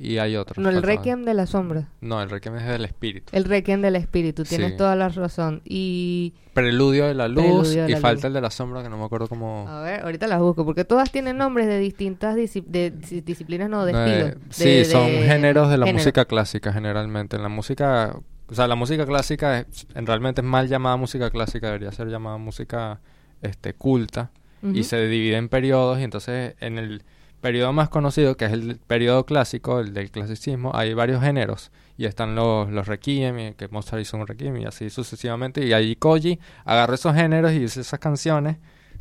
[0.03, 0.57] Y hay otros.
[0.57, 0.83] No, el.
[0.83, 1.89] Requiem de la Sombra.
[2.01, 3.29] No, el Requiem es del espíritu.
[3.37, 4.77] El Requiem del Espíritu, tienes Sí.
[4.79, 5.61] toda la razón.
[5.65, 8.25] Y, Preludio de la luz de y la falta luz.
[8.25, 9.69] el de la sombra que no me acuerdo cómo...
[9.69, 13.85] a ver, ahorita las busco, porque todas tienen nombres de distintas de, dis- disciplinas, no,
[13.85, 13.97] de Eh,
[14.31, 14.47] estilos.
[14.49, 15.99] sí, de- son de géneros de la género.
[16.03, 17.37] música clásica generalmente.
[17.37, 18.17] En la música,
[18.49, 22.09] o sea, la música clásica es, en realmente es mal llamada música clásica, debería ser
[22.09, 23.01] llamada música
[23.43, 24.31] este culta
[24.63, 27.03] y se divide en periodos y entonces en el
[27.41, 32.05] periodo más conocido, que es el periodo clásico, el del clasicismo, hay varios géneros y
[32.07, 36.39] están los, los requiem, que Mozart hizo un requiem y así sucesivamente y ahí Koji
[36.65, 38.57] agarró esos géneros y hizo esas canciones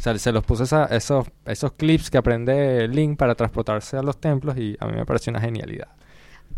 [0.05, 4.19] o se los puso esa- esos, esos clips que aprende Link para transportarse a los
[4.19, 5.89] templos y a mí me pareció una genialidad.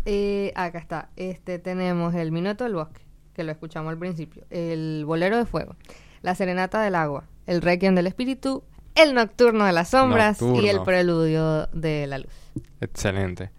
[0.04, 1.08] Eh, acá está.
[1.16, 3.02] Este tenemos el Minuto del Bosque,
[3.34, 4.44] que lo escuchamos al principio.
[4.50, 5.76] El Bolero de Fuego.
[6.22, 7.24] La Serenata del Agua.
[7.46, 8.62] El Requiem del Espíritu.
[8.94, 10.40] El Nocturno de las Sombras.
[10.42, 10.82] Y el.
[10.82, 12.32] Preludio de la Luz.
[12.80, 13.50] Excelente.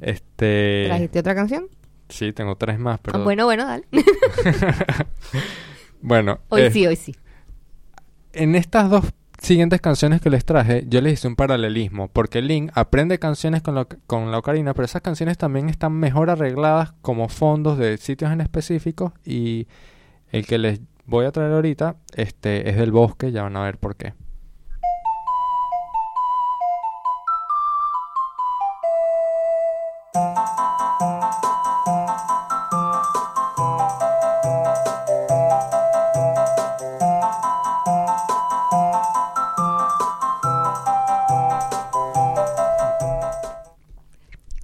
[0.00, 0.84] Este...
[0.86, 1.66] ¿Trajiste otra canción?
[2.08, 3.18] Sí, tengo tres más, pero...
[3.18, 3.84] Ah, bueno, bueno, dale.
[6.00, 7.14] bueno, hoy eh, sí, hoy sí.
[8.32, 9.04] en estas dos
[9.40, 13.74] siguientes canciones que les traje, yo les hice un paralelismo, porque Link aprende canciones con,
[13.74, 18.32] la- con la ocarina, pero esas canciones también están mejor arregladas como fondos de sitios
[18.32, 19.66] en específicos y
[20.30, 23.78] el que les voy a traer ahorita este, es del bosque, ya van a ver
[23.78, 24.14] por qué.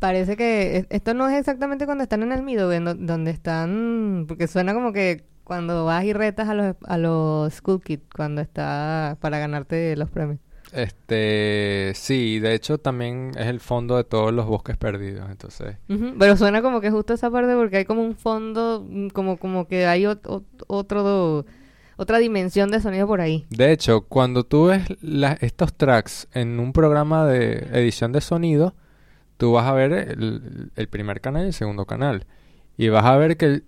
[0.04, 4.26] Parece que es- esto no es exactamente cuando están en el Midway, do- donde están,
[4.28, 8.42] porque suena como que cuando vas y retas a los, a los School Kids, cuando
[8.42, 10.40] está para ganarte los premios.
[10.72, 15.76] Este, sí, de hecho también es el fondo de todos los bosques perdidos, entonces...
[15.88, 19.38] Ujú, Pero suena como que justo esa parte porque hay como un fondo, mm, como,
[19.38, 21.46] como que hay ot- ot- otro,
[21.96, 23.46] otra dimensión de sonido por ahí.
[23.50, 28.74] De hecho, cuando tú ves la- estos tracks en un programa de edición de sonido,
[29.36, 32.26] tú vas a ver el, primer canal y el segundo canal.
[32.76, 33.62] Y vas a ver que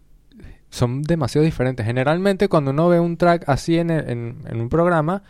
[0.70, 1.86] son demasiado diferentes.
[1.86, 5.22] Generalmente cuando uno ve un track así en, el- en- un programa,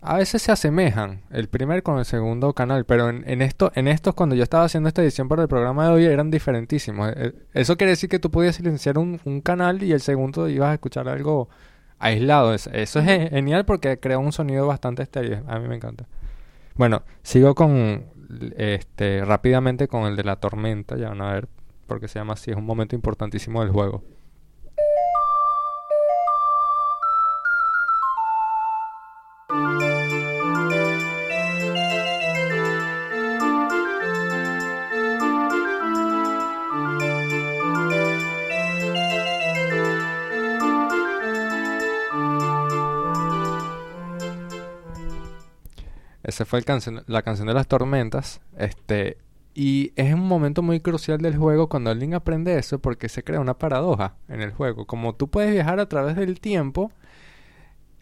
[0.00, 2.84] a veces se asemejan el primer con el segundo canal.
[2.84, 5.86] Pero en, en, esto, en estos, cuando yo estaba haciendo esta edición para el programa
[5.88, 7.12] de hoy, eran diferentísimos.
[7.16, 10.70] Eh, Eso quiere decir que tú podías silenciar un, un canal y el segundo ibas
[10.70, 11.48] a escuchar algo
[11.98, 12.54] aislado.
[12.54, 15.42] Es- Eso es ge- genial porque crea un sonido bastante estéreo.
[15.48, 16.06] A mí me encanta.
[16.76, 18.04] Bueno, sigo con
[18.56, 21.48] este rápidamente con el de la tormenta, ya van a ver
[21.86, 24.02] porque se llama así, es un momento importantísimo del juego.
[46.28, 46.60] Esa fue
[47.06, 48.42] la canción de las tormentas.
[48.58, 49.16] Este,
[49.54, 53.40] y es un momento muy crucial del juego cuando Link aprende eso porque se crea
[53.40, 54.86] una paradoja en el juego.
[54.86, 56.92] Como tú puedes viajar a través del tiempo,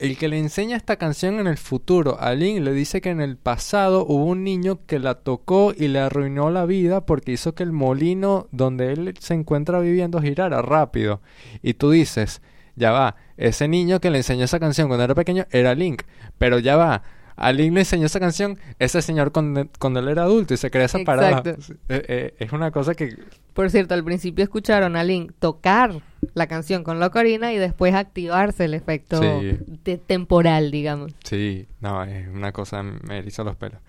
[0.00, 3.20] el que le enseña esta canción en el futuro a Link le dice que en
[3.20, 7.54] el pasado hubo un niño que la tocó y le arruinó la vida porque hizo
[7.54, 11.20] que el molino donde él se encuentra viviendo girara rápido.
[11.62, 12.42] Y tú dices,
[12.74, 16.02] ya va, ese niño que le enseñó esa canción cuando era pequeño era Link,
[16.38, 17.04] pero ya va.
[17.36, 20.70] A Link le enseñó esa canción ese señor cuando, cuando él era adulto y se
[20.70, 20.98] crea esa.
[20.98, 21.50] Exacto.
[21.50, 23.16] Eh, eh, es una cosa que
[23.52, 26.00] Por cierto, al principio escucharon a Link tocar
[26.34, 29.58] la canción con la ocarina y después activarse el efecto Sí.
[29.84, 31.12] de- temporal, digamos.
[31.24, 33.80] Sí, no, es una cosa, me eriza los pelos.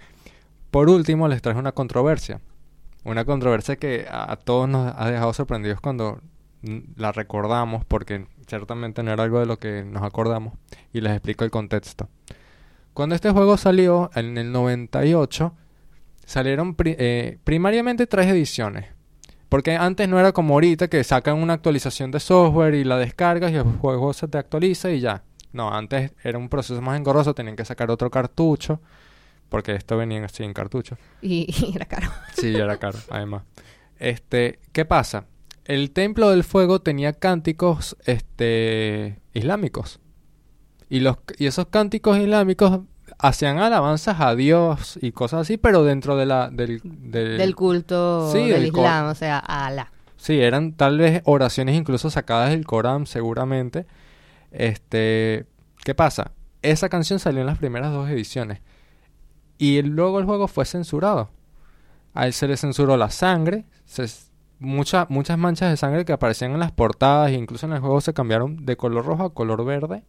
[0.70, 2.42] Por último, les traje una controversia.
[3.06, 6.20] Una controversia que a, a todos nos ha dejado sorprendidos cuando
[6.98, 10.54] la recordamos, porque ciertamente no era algo de lo que nos acordamos.
[10.92, 12.10] Y les explico el contexto.
[12.98, 15.54] Cuando este juego salió, en el 98,
[16.26, 18.88] salieron pri- eh, primariamente tres ediciones.
[19.50, 23.52] Porque antes no era como ahorita que sacan una actualización de software y la descargas
[23.52, 25.22] y el juego se te actualiza y ya.
[25.54, 28.82] No, antes era un proceso más engorroso, tenían que sacar otro cartucho,
[29.48, 30.98] porque esto venía así en cartucho.
[31.22, 32.10] Y, y era caro.
[32.34, 33.44] Sí, era caro, además.
[34.00, 35.26] Este, ¿qué pasa?
[35.66, 40.00] El Templo del Fuego tenía cánticos este, islámicos.
[40.90, 42.80] Y, los, y esos cánticos islámicos
[43.20, 48.32] hacían alabanzas a Dios y cosas así, pero dentro de la, del, del, Del culto
[48.32, 49.92] Sí, del Islam, o sea, a Alá.
[50.18, 53.86] Sí, eran tal vez oraciones incluso sacadas del Corán, seguramente.
[54.52, 55.46] Este,
[55.84, 56.32] ¿qué pasa?
[56.62, 58.62] Esa canción salió en las primeras dos ediciones.
[59.58, 61.30] Y luego el juego fue censurado.
[62.14, 64.08] A él se le censuró la sangre, se-
[64.60, 68.02] mucha- muchas manchas de sangre que aparecían en las portadas e incluso en el juego
[68.02, 70.04] se cambiaron de color rojo a color verde.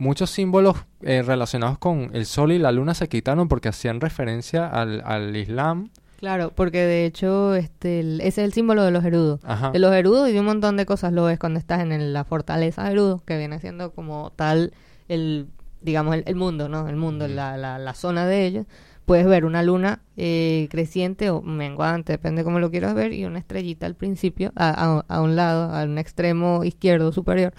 [0.00, 4.66] Muchos símbolos eh, relacionados con el sol y la luna se quitaron porque hacían referencia
[4.66, 5.90] al, al Islam.
[6.18, 9.40] Claro, porque de hecho este el- ese es el símbolo de los erudos.
[9.44, 9.70] Ajá.
[9.70, 12.12] De los erudos y de un montón de cosas lo ves cuando estás en el-
[12.14, 14.72] la fortaleza de erudos, que viene siendo como tal
[15.08, 15.48] el,
[15.82, 16.88] digamos, el, el mundo, ¿no?
[16.88, 18.66] El mundo, la, la, la zona de ellos.
[19.04, 23.38] Puedes ver una luna eh, creciente o menguante, depende cómo lo quieras ver, y una
[23.38, 27.52] estrellita al principio, a, a- a un lado, a un extremo izquierdo superior.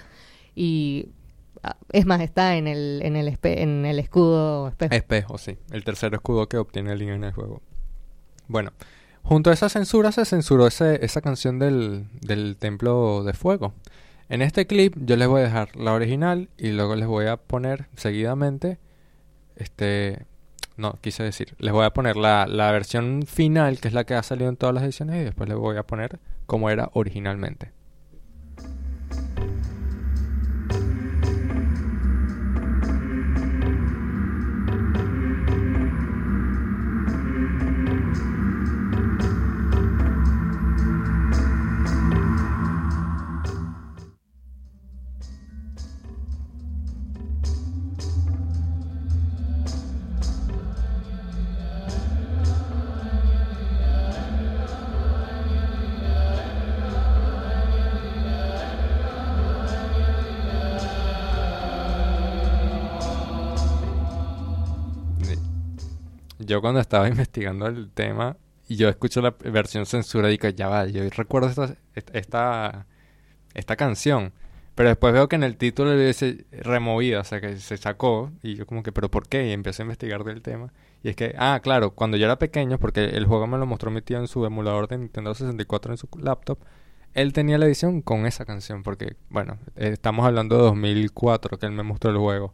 [0.55, 1.07] Y
[1.91, 4.93] es más, está en el, en el, espe- en el escudo espejo.
[4.93, 5.57] Espejo, sí.
[5.71, 7.61] El tercer escudo que obtiene Link en el juego.
[8.47, 8.71] Bueno,
[9.23, 13.73] junto a esa censura se censuró ese, esa canción del, del Templo de Fuego.
[14.29, 17.37] En este clip yo les voy a dejar la original y luego les voy a
[17.37, 18.79] poner seguidamente,
[19.57, 20.25] este,
[20.77, 24.15] no, quise decir, les voy a poner la, la versión final, que es la que
[24.15, 27.71] ha salido en todas las ediciones, y después les voy a poner como era originalmente.
[66.51, 68.35] Yo cuando estaba investigando el tema
[68.67, 71.77] y yo escucho la versión censura y digo, ya va, yo recuerdo esta,
[72.11, 72.87] esta,
[73.53, 74.33] esta canción.
[74.75, 78.31] Pero después veo que en el título dice removida, o sea que se sacó.
[78.43, 79.47] Y yo como que, ¿pero por qué?
[79.47, 80.73] Y empecé a investigar del tema.
[81.03, 83.89] Y es que, ah, claro, cuando yo era pequeño, porque el juego me lo mostró
[83.89, 86.59] mi tío en su emulador de Nintendo 64 en su laptop,
[87.13, 91.71] él tenía la edición con esa canción, porque, bueno, estamos hablando de 2004 que él
[91.71, 92.53] me mostró el juego.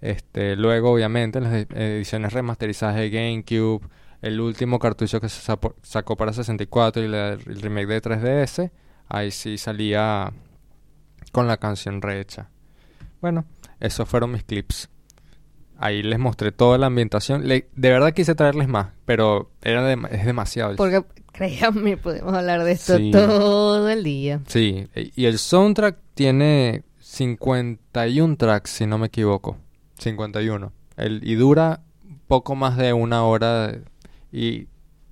[0.00, 3.86] Este, luego, obviamente, en las ed- ediciones remasterizadas de GameCube,
[4.22, 5.40] el último cartucho que se
[5.82, 8.70] sacó para 64 y la- el remake de 3DS,
[9.08, 10.32] ahí sí salía
[11.32, 12.48] con la canción rehecha.
[13.20, 13.44] Bueno,
[13.78, 14.88] esos fueron mis clips.
[15.78, 17.48] Ahí les mostré toda la ambientación.
[17.48, 20.76] Le- de verdad quise traerles más, pero era es demasiado.
[20.76, 23.10] Porque, créanme, podemos hablar de esto Sí.
[23.10, 24.40] todo el día.
[24.46, 29.56] Sí, e- y el soundtrack tiene 51 tracks, si no me equivoco.
[30.00, 30.72] 51.
[30.96, 31.80] El, y dura
[32.26, 33.72] poco más de una hora.
[34.32, 34.66] Y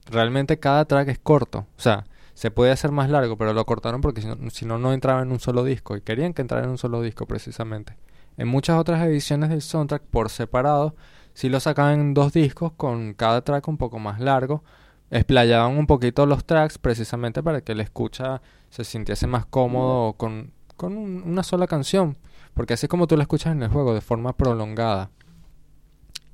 [0.07, 1.67] realmente cada track es corto.
[1.77, 5.23] O sea, se puede hacer más largo, pero lo cortaron porque si no, no, entraba
[5.23, 5.97] en un solo disco.
[5.97, 7.97] Y querían que entrara en un solo disco, precisamente.
[8.37, 10.95] En muchas otras ediciones del soundtrack, por separado,
[11.35, 14.63] sí lo sacaban en dos discos con cada track un poco más largo.
[15.11, 20.53] Explayaban un poquito los tracks precisamente para que el escucha se sintiese más cómodo con,
[20.77, 22.17] con un- una sola canción.
[22.59, 25.13] Porque así es como tú la escuchas en el juego, de forma prolongada.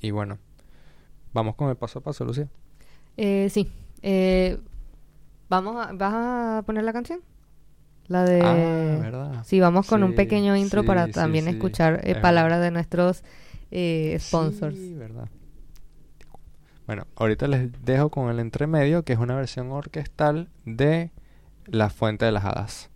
[0.01, 0.39] Y bueno,
[1.35, 2.49] vamos con el paso a paso, Lucía.
[3.19, 3.71] Eh, sí.
[4.01, 4.59] Eh,
[5.51, 7.21] vamos a, ¿Vas a poner la canción?
[8.07, 8.41] La de...
[8.41, 9.45] Ah, ¿verdad?
[9.45, 12.71] Sí, vamos con un pequeño intro sí, para sí, también escuchar eh, es palabras de
[12.71, 13.23] nuestros
[13.71, 14.75] eh, sponsors.
[14.75, 15.29] Sí, verdad.
[16.87, 21.11] Bueno, ahorita les dejo con el entremedio, que es una versión orquestal de
[21.67, 22.94] La Fuente de las Hadas.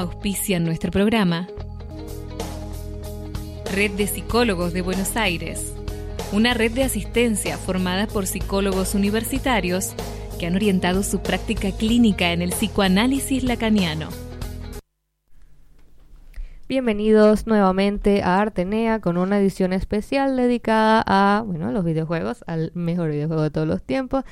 [0.00, 1.46] Auspician nuestro programa.
[3.70, 5.74] Red de Psicólogos de Buenos Aires.
[6.32, 9.92] Una red de asistencia formada por psicólogos universitarios
[10.38, 14.08] que han orientado su práctica clínica en el psicoanálisis lacaniano.
[16.66, 23.10] Bienvenidos nuevamente a Artenea con una edición especial dedicada a, bueno, los videojuegos, al mejor
[23.10, 24.24] videojuego de todos los tiempos.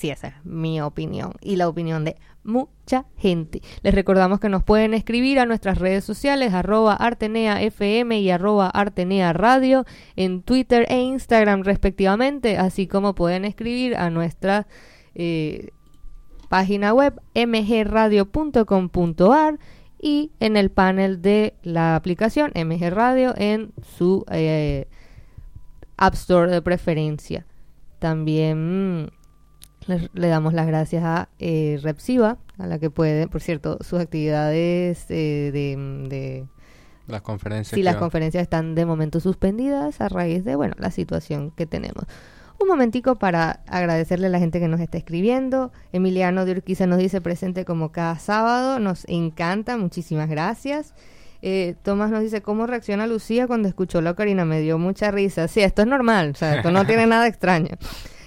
[0.00, 3.60] Sí, esa es mi opinión y la opinión de mucha gente.
[3.82, 8.70] Les recordamos que nos pueden escribir a nuestras redes sociales, arroba Artenea FM y arroba
[8.70, 9.84] Artenea Radio,
[10.16, 14.66] en Twitter e Instagram respectivamente, así como pueden escribir a nuestra
[15.14, 15.68] eh,
[16.48, 18.38] página web mgradio.com.ar
[20.00, 24.88] y en el panel de la aplicación MG Radio en su eh,
[25.98, 27.44] App Store de preferencia.
[27.98, 29.10] También
[29.90, 34.00] le, le damos las gracias a eh, Repsiva, a la que puede, por cierto, sus
[34.00, 36.46] actividades eh, de, de
[37.06, 37.74] Las conferencias.
[37.76, 41.66] Sí, las va- conferencias están de momento suspendidas a raíz de, bueno, la situación que
[41.66, 42.04] tenemos.
[42.58, 45.72] Un momentico para agradecerle a la gente que nos está escribiendo.
[45.92, 48.78] Emiliano de Urquiza nos dice presente como cada sábado.
[48.78, 50.92] Nos encanta, muchísimas gracias.
[51.40, 54.44] Eh, Tomás nos dice, ¿cómo reacciona Lucía cuando escuchó la Karina?
[54.44, 55.48] Me dio mucha risa.
[55.48, 57.78] Sí, esto es normal, o sea, esto no tiene nada extraño.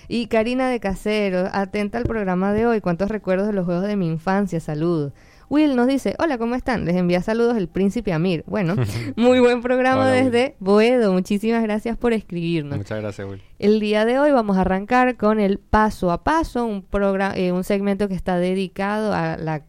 [0.08, 2.82] Y Karina de Casero, atenta al programa de hoy.
[2.82, 4.60] ¿Cuántos recuerdos de los juegos de mi infancia?
[4.60, 5.14] Saludos.
[5.50, 6.86] Will nos dice, hola, ¿cómo están?
[6.86, 8.44] Les envía saludos el príncipe Amir.
[8.48, 8.76] Bueno,
[9.16, 11.14] muy buen programa Hola, desde Boedo.
[11.14, 12.78] Muchísimas gracias por escribirnos.
[12.78, 13.42] Muchas gracias, Will.
[13.60, 17.64] El día de hoy vamos a arrancar con el paso a paso, un programa, un
[17.64, 19.64] segmento que está dedicado a la,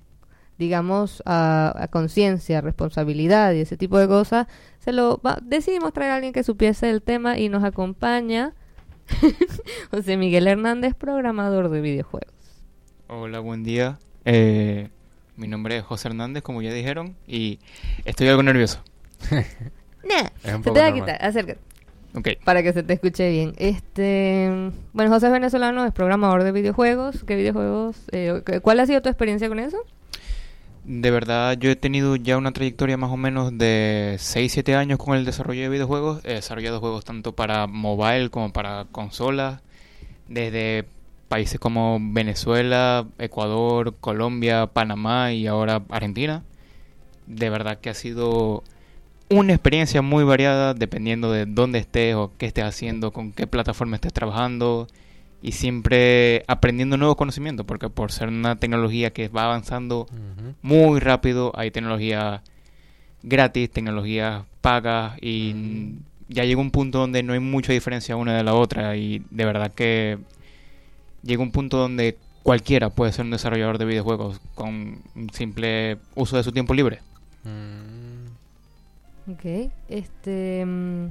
[0.58, 4.46] digamos, a, a conciencia, responsabilidad y ese tipo de cosas.
[4.78, 8.54] Se lo va- decidimos traer a alguien que supiese el tema y nos acompaña
[9.90, 12.32] José Miguel Hernández, programador de videojuegos.
[13.08, 13.98] Hola, buen día.
[14.24, 14.88] Eh,
[15.36, 17.58] mi nombre es José Hernández, como ya dijeron, y
[18.04, 18.82] estoy algo nervioso.
[20.06, 21.58] Nah, Es un se poco te va a quitar, acércate.
[22.14, 23.54] Ok, Para que se te escuche bien.
[23.56, 27.24] Este, bueno, José es venezolano, es programador de videojuegos.
[27.24, 27.96] ¿Qué videojuegos?
[28.12, 29.78] eh, cu- ¿Cuál ha sido tu experiencia con eso?
[30.84, 35.16] De verdad yo he tenido ya una trayectoria más o menos de 6-7 años con
[35.16, 36.20] el desarrollo de videojuegos.
[36.24, 39.60] He desarrollado juegos tanto para mobile como para consolas,
[40.28, 40.84] desde
[41.28, 46.42] países como Venezuela, Ecuador, Colombia, Panamá y ahora Argentina.
[47.26, 48.62] De verdad que ha sido
[49.30, 53.96] una experiencia muy variada dependiendo de dónde estés o qué estés haciendo, con qué plataforma
[53.96, 54.86] estés trabajando
[55.44, 60.06] y siempre aprendiendo nuevos conocimientos, porque por ser una tecnología que va avanzando
[60.62, 62.42] muy rápido, hay tecnología
[63.22, 65.98] gratis, tecnologías pagas y Mm.
[66.30, 69.44] ya llega un punto donde no hay mucha diferencia una de la otra y de
[69.44, 70.16] verdad que
[71.22, 76.38] llega un punto donde cualquiera puede ser un desarrollador de videojuegos con un simple uso
[76.38, 77.00] de su tiempo libre.
[77.44, 79.30] Mm.
[79.30, 80.64] Ok, este...
[80.64, 81.08] mm,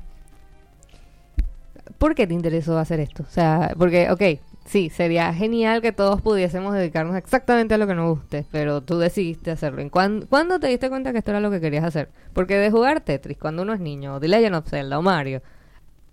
[1.97, 3.23] ¿Por qué te interesó hacer esto?
[3.23, 4.21] O sea, porque, ok,
[4.65, 8.97] sí, sería genial que todos pudiésemos dedicarnos exactamente a lo que nos guste, pero tú
[8.99, 9.81] decidiste hacerlo.
[9.81, 12.09] ¿En cuán- ¿Cuándo te diste cuenta que esto era lo que querías hacer?
[12.33, 15.41] Porque de jugar Tetris cuando uno es niño, o The Legend of Zelda o Mario,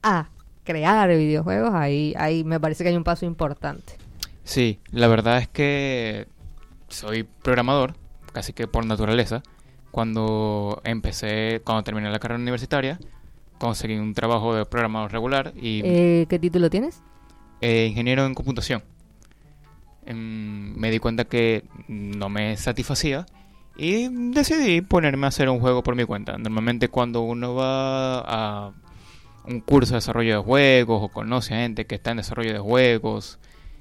[0.03, 0.29] a
[0.65, 3.95] crear videojuegos, ahí, ahí me parece que hay un paso importante.
[4.45, 6.27] Sí, la verdad es que
[6.89, 7.95] soy programador,
[8.33, 9.43] casi que por naturaleza.
[9.93, 12.99] Cuando empecé, cuando terminé la carrera universitaria,
[13.61, 17.03] conseguí un trabajo de programador regular y Eh, ¿Qué título tienes?
[17.61, 18.83] eh, ingeniero en computación.
[20.07, 23.27] Em, me di cuenta que no me satisfacía
[23.77, 26.39] y decidí ponerme a hacer un juego por mi cuenta.
[26.39, 28.73] Normalmente cuando uno va a
[29.47, 32.59] un curso de desarrollo de juegos o conoce a gente que está en desarrollo de
[32.59, 33.39] juegos,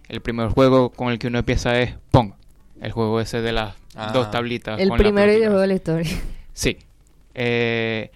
[0.09, 2.33] el primer juego con el que uno empieza es Pong.
[2.81, 4.11] El juego ese de las Ah.
[4.13, 4.79] dos tablitas.
[4.79, 6.11] El primer videojuego de la historia,
[6.53, 6.77] Sí.
[7.33, 8.11] Eh,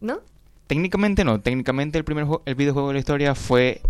[0.00, 0.20] ¿no?
[0.68, 3.80] Técnicamente no, técnicamente el primer el videojuego de la historia fue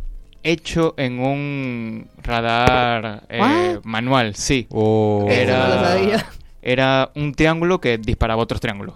[0.42, 4.66] hecho en un radar eh, manual, sí.
[4.70, 5.26] Oh.
[6.62, 8.94] Era- un triángulo que disparaba otros triángulos.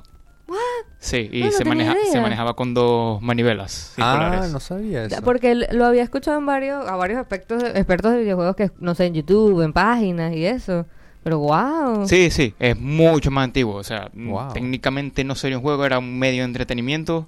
[0.99, 5.20] Sí, y No, no se, maneja, se manejaba con dos manivelas Ah, no sabía eso.
[5.22, 9.07] Porque lo había escuchado en varios, a varios expertos, expertos de videojuegos que, no sé,
[9.07, 10.87] en YouTube, en páginas y eso.
[11.24, 12.07] Pero wow.
[12.07, 13.74] Sí, sí, es mucho más antiguo.
[13.74, 14.53] O sea, Wow.
[14.53, 17.26] técnicamente no sería un juego, era un medio de entretenimiento.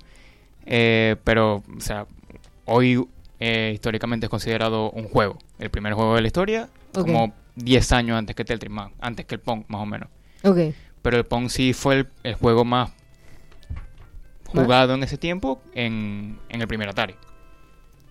[0.66, 2.06] Eh, pero, o sea,
[2.64, 3.06] hoy
[3.40, 5.38] eh, históricamente es considerado un juego.
[5.58, 9.34] El primer juego de la historia, como 10 años antes que Tetris, más, antes que
[9.34, 10.08] el Pong, más o menos.
[11.02, 12.90] Pero el Pong sí fue el, el juego más
[14.46, 17.14] jugado en ese tiempo en, en el primer Atari.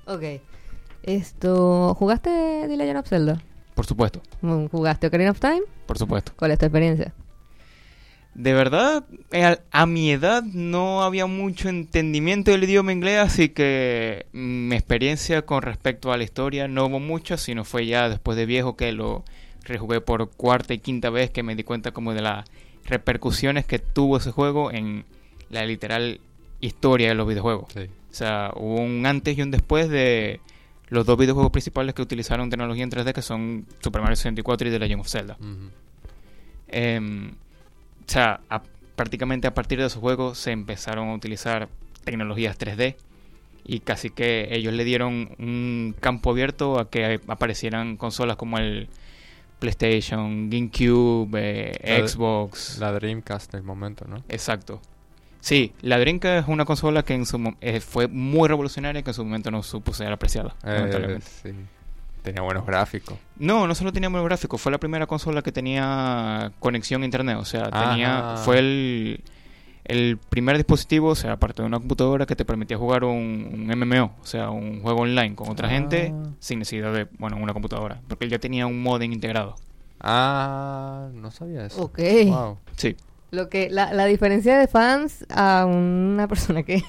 [0.05, 0.23] Ok.
[1.03, 2.29] Esto, ¿jugaste
[2.67, 3.41] The Legend of Zelda?
[3.75, 5.61] Por supuesto, Mm, ¿Jugaste Ocarina of Time?
[5.87, 6.31] por supuesto.
[6.35, 7.13] ¿Cuál es tu experiencia?
[8.35, 14.25] De verdad, eh, a, mi edad no había mucho entendimiento del idioma inglés, así que
[14.31, 18.47] mi experiencia con respecto a la historia no hubo mucho, sino fue ya después de
[18.47, 19.23] viejo que lo
[19.63, 22.45] rejugué por cuarta y quinta vez que me di cuenta como de las
[22.85, 25.05] repercusiones que tuvo ese juego en
[25.49, 26.19] la literal
[26.59, 27.71] historia de los videojuegos.
[27.71, 27.81] Sí.
[27.81, 30.39] O sea, hubo un antes y un después de
[30.87, 34.71] los dos videojuegos principales que utilizaron tecnología en 3D, que son Super Mario 64 y
[34.71, 35.37] The Legend of Zelda.
[38.07, 38.61] O sea, a-
[38.95, 41.67] prácticamente a partir de esos juegos se empezaron a utilizar
[42.03, 42.95] tecnologías 3D
[43.65, 48.89] y casi que ellos le dieron un campo abierto a que aparecieran consolas como el
[49.59, 52.77] PlayStation, GameCube, eh, La Xbox.
[52.79, 54.17] La Dreamcast del momento, ¿no?
[54.29, 54.81] Exacto.
[55.39, 59.09] Sí, la Dreamcast es una consola que en su eh, fue muy revolucionaria y que
[59.11, 60.55] en su momento no supo ser apreciada.
[60.65, 61.51] Eh, sí.
[62.23, 63.17] Tenía buenos gráficos.
[63.37, 67.37] No, no solo tenía buenos gráficos, fue la primera consola que tenía conexión a internet,
[67.39, 67.89] o sea, Ajá.
[67.91, 69.21] tenía fue el,
[69.83, 73.77] el primer dispositivo, o sea, aparte de una computadora que te permitía jugar un, un
[73.77, 76.29] MMO, o sea, un juego online con otra gente Ah.
[76.39, 79.55] sin necesidad de, bueno, una computadora, porque él ya tenía un modem integrado.
[79.99, 81.81] Ah, no sabía eso.
[81.81, 81.99] Ok.
[82.27, 82.57] Wow.
[82.75, 82.95] Sí.
[83.31, 86.83] Lo que, la, la diferencia de fans a una persona que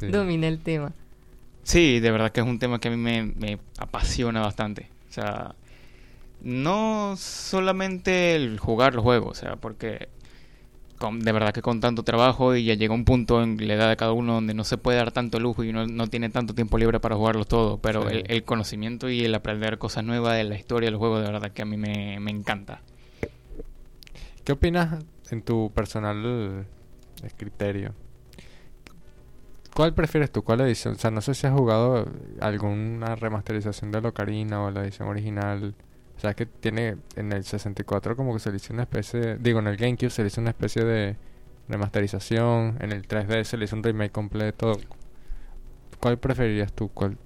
[0.00, 0.06] Sí.
[0.10, 0.92] domina el tema.
[1.64, 4.88] Sí, de verdad que es un tema que a mí me, me apasiona bastante.
[5.08, 5.54] O sea,
[6.42, 10.08] no solamente el jugar los juegos, o sea, porque
[10.98, 13.88] con- de verdad que con tanto trabajo y ya llega un punto en la edad
[13.88, 16.54] de cada uno donde no se puede dar tanto lujo y uno no tiene tanto
[16.54, 18.16] tiempo libre para jugarlos todos, pero Sí.
[18.16, 21.32] el, el conocimiento y el aprender cosas nuevas de la historia de los juegos, de
[21.32, 22.82] verdad que a mí me, me encanta.
[24.44, 26.66] ¿Qué opinas en tu personal
[27.38, 27.94] criterio?
[29.74, 30.42] ¿Cuál prefieres tú?
[30.42, 30.94] ¿Cuál edición?
[30.94, 32.06] O sea, no sé si has jugado
[32.40, 35.74] alguna remasterización de Locarina o la edición original.
[36.16, 39.36] O sea, que tiene en el 64 como que se le hizo una especie de...
[39.38, 41.16] Digo, en el GameCube se le hizo una especie de
[41.68, 42.78] remasterización.
[42.80, 44.78] En el 3D se le hizo un remake completo.
[46.00, 46.88] ¿Cuál preferirías tú?
[46.88, 47.16] ¿Cuál?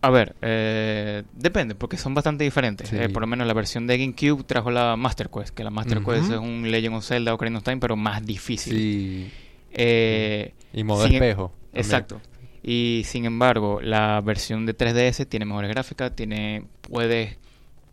[0.00, 2.88] A ver, eh, depende, porque son bastante diferentes.
[2.88, 2.96] Sí.
[2.96, 6.02] Eh, por lo menos la versión de GameCube trajo la Master Quest, que la Master.
[6.04, 8.74] Quest es un Legend of Zelda Ocarina of Time, pero más difícil.
[8.76, 9.32] Sí.
[9.72, 11.52] Eh, Y modo Sin- espejo.
[11.74, 12.20] Exacto.
[12.62, 17.36] Y sin embargo, la versión de 3DS tiene mejores gráficas, tiene puedes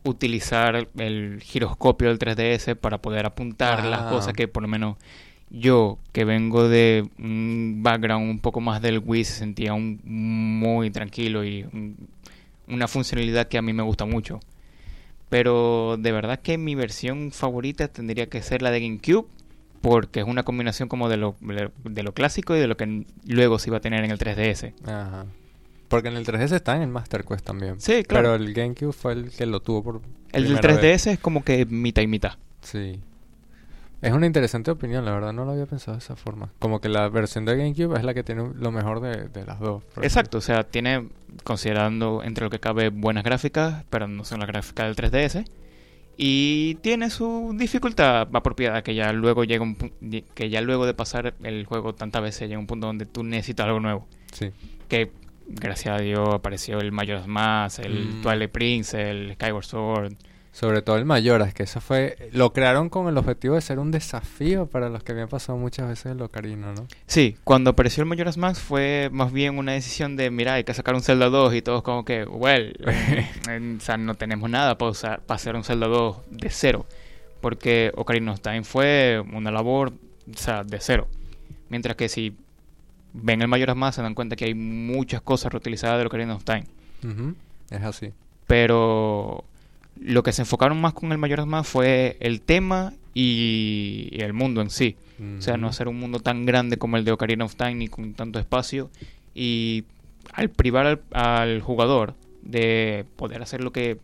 [0.03, 4.97] utilizar el giroscopio del 3DS para poder apuntar las cosas que por lo menos
[5.49, 10.89] yo, que vengo de un background un poco más del Wii, se sentía un, muy
[10.91, 11.95] tranquilo y un-
[12.67, 14.39] una funcionalidad que a mí me gusta mucho.
[15.29, 19.27] Pero de verdad que mi versión favorita tendría que ser la de GameCube,
[19.81, 23.59] porque es una combinación como de lo, de lo clásico y de lo que luego
[23.59, 24.73] se iba a tener en el 3DS.
[24.85, 25.25] Ajá.
[25.87, 27.79] Porque en el 3DS está en el Master Quest también.
[27.79, 28.31] Sí, claro.
[28.31, 30.01] Pero el GameCube fue el que lo tuvo por
[30.31, 31.07] el del primera 3DS vez.
[31.07, 32.33] es como que mitad y mitad.
[32.61, 32.99] Sí.
[34.01, 36.51] Es una interesante opinión, la verdad, no lo había pensado de esa forma.
[36.59, 39.59] Como que la versión de GameCube es la que tiene lo mejor de, de las
[39.59, 39.83] dos.
[40.01, 41.09] Exacto, o sea, tiene,
[41.43, 45.45] considerando entre lo que cabe, buenas gráficas, pero no son las gráficas del 3DS.
[46.17, 49.75] Y tiene su dificultad apropiada, que ya luego llega un
[50.33, 53.65] que ya luego de pasar el juego tantas veces llega un punto donde tú necesitas
[53.65, 54.07] algo nuevo.
[54.31, 54.51] Sí.
[54.87, 55.11] Que
[55.47, 58.21] gracias a Dios apareció el Majora's Mask, el Mm.
[58.21, 60.13] Twilight Prince, el Skyward Sword.
[60.55, 62.29] Sobre todo el Mayoras, que eso fue...
[62.31, 65.89] Lo crearon con el objetivo de ser un desafío para los que habían pasado muchas
[65.89, 66.87] veces el Ocarina, ¿no?
[67.07, 70.73] Sí, cuando apareció el Majora's Mask fue más bien una decisión de, mira, hay que
[70.73, 74.77] sacar un Zelda 2 y todos como que, well, eh, o sea, no tenemos nada
[74.77, 76.85] para, usar, para hacer un Zelda 2 de cero.
[77.41, 79.91] Porque Ocarina of Time fue una labor,
[80.33, 81.09] o sea, de cero.
[81.67, 82.33] Mientras que si
[83.11, 86.45] ven el Majora's Mask se dan cuenta que hay muchas cosas reutilizadas del Ocarina of
[86.45, 86.63] Time.
[87.69, 88.13] Es así.
[88.47, 89.43] Pero
[89.99, 94.61] lo que se enfocaron más con el Majora's Mask fue el tema y, el mundo
[94.61, 94.97] en sí.
[95.37, 97.87] O sea, no hacer un mundo tan grande como el de Ocarina of Time ni
[97.87, 98.89] con tanto espacio.
[99.33, 99.85] Y
[100.33, 103.97] al privar al, al jugador de poder hacer lo que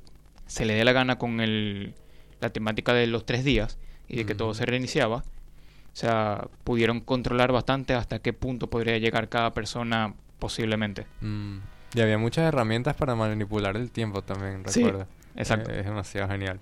[0.48, 1.94] se le dé la gana con el,
[2.42, 3.78] la temática de los tres días
[4.10, 8.98] y de que todo se reiniciaba, o sea, pudieron controlar bastante hasta qué punto podría
[8.98, 11.06] llegar cada persona posiblemente.
[11.22, 11.60] Mm.
[11.94, 15.08] Y había muchas herramientas para manipular el tiempo también, Sí, recuerda.
[15.36, 15.72] Exacto.
[15.72, 16.60] Eh, Es demasiado genial.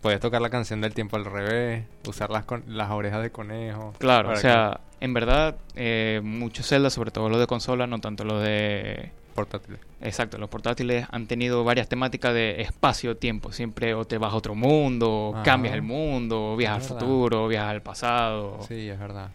[0.00, 3.94] Puedes tocar la canción del tiempo al revés, usar las, con- las orejas de conejo.
[3.98, 8.24] Claro, o sea, en verdad, eh, muchos Zelda, sobre todo los de consola, no tanto
[8.24, 9.78] los de portátiles.
[10.00, 13.52] Exacto, los portátiles han tenido varias temáticas de espacio-tiempo.
[13.52, 15.44] Siempre o te vas a otro mundo, o Ajá.
[15.44, 18.58] cambias el mundo, o viajas al futuro, o viajas al pasado.
[18.66, 19.30] Sí, es verdad.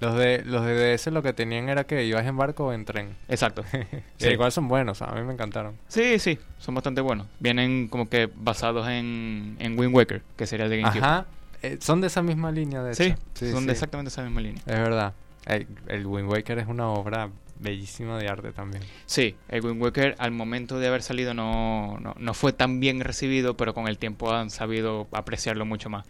[0.00, 2.84] Los de los de DS lo que tenían era que ibas en barco o en
[2.84, 3.16] tren.
[3.28, 3.64] Exacto.
[4.18, 4.28] Sí.
[4.28, 5.76] Igual son buenos, a mí me encantaron.
[5.88, 7.26] Sí, sí, son bastante buenos.
[7.40, 11.02] Vienen como que basados en, en Wind Waker, que sería el de GameCube.
[11.04, 11.26] Ajá,
[11.62, 13.16] Eh, son de esa misma línea, de Sí, hecho.
[13.52, 13.66] son sí.
[13.66, 14.62] de exactamente esa misma línea.
[14.66, 15.14] Es verdad.
[15.46, 17.28] El, el Wind Waker es una obra
[17.60, 18.82] bellísima de arte también.
[19.06, 23.00] Sí, el Wind Waker al momento de haber salido no, no, no fue tan bien
[23.00, 26.04] recibido, pero con el tiempo han sabido apreciarlo mucho más.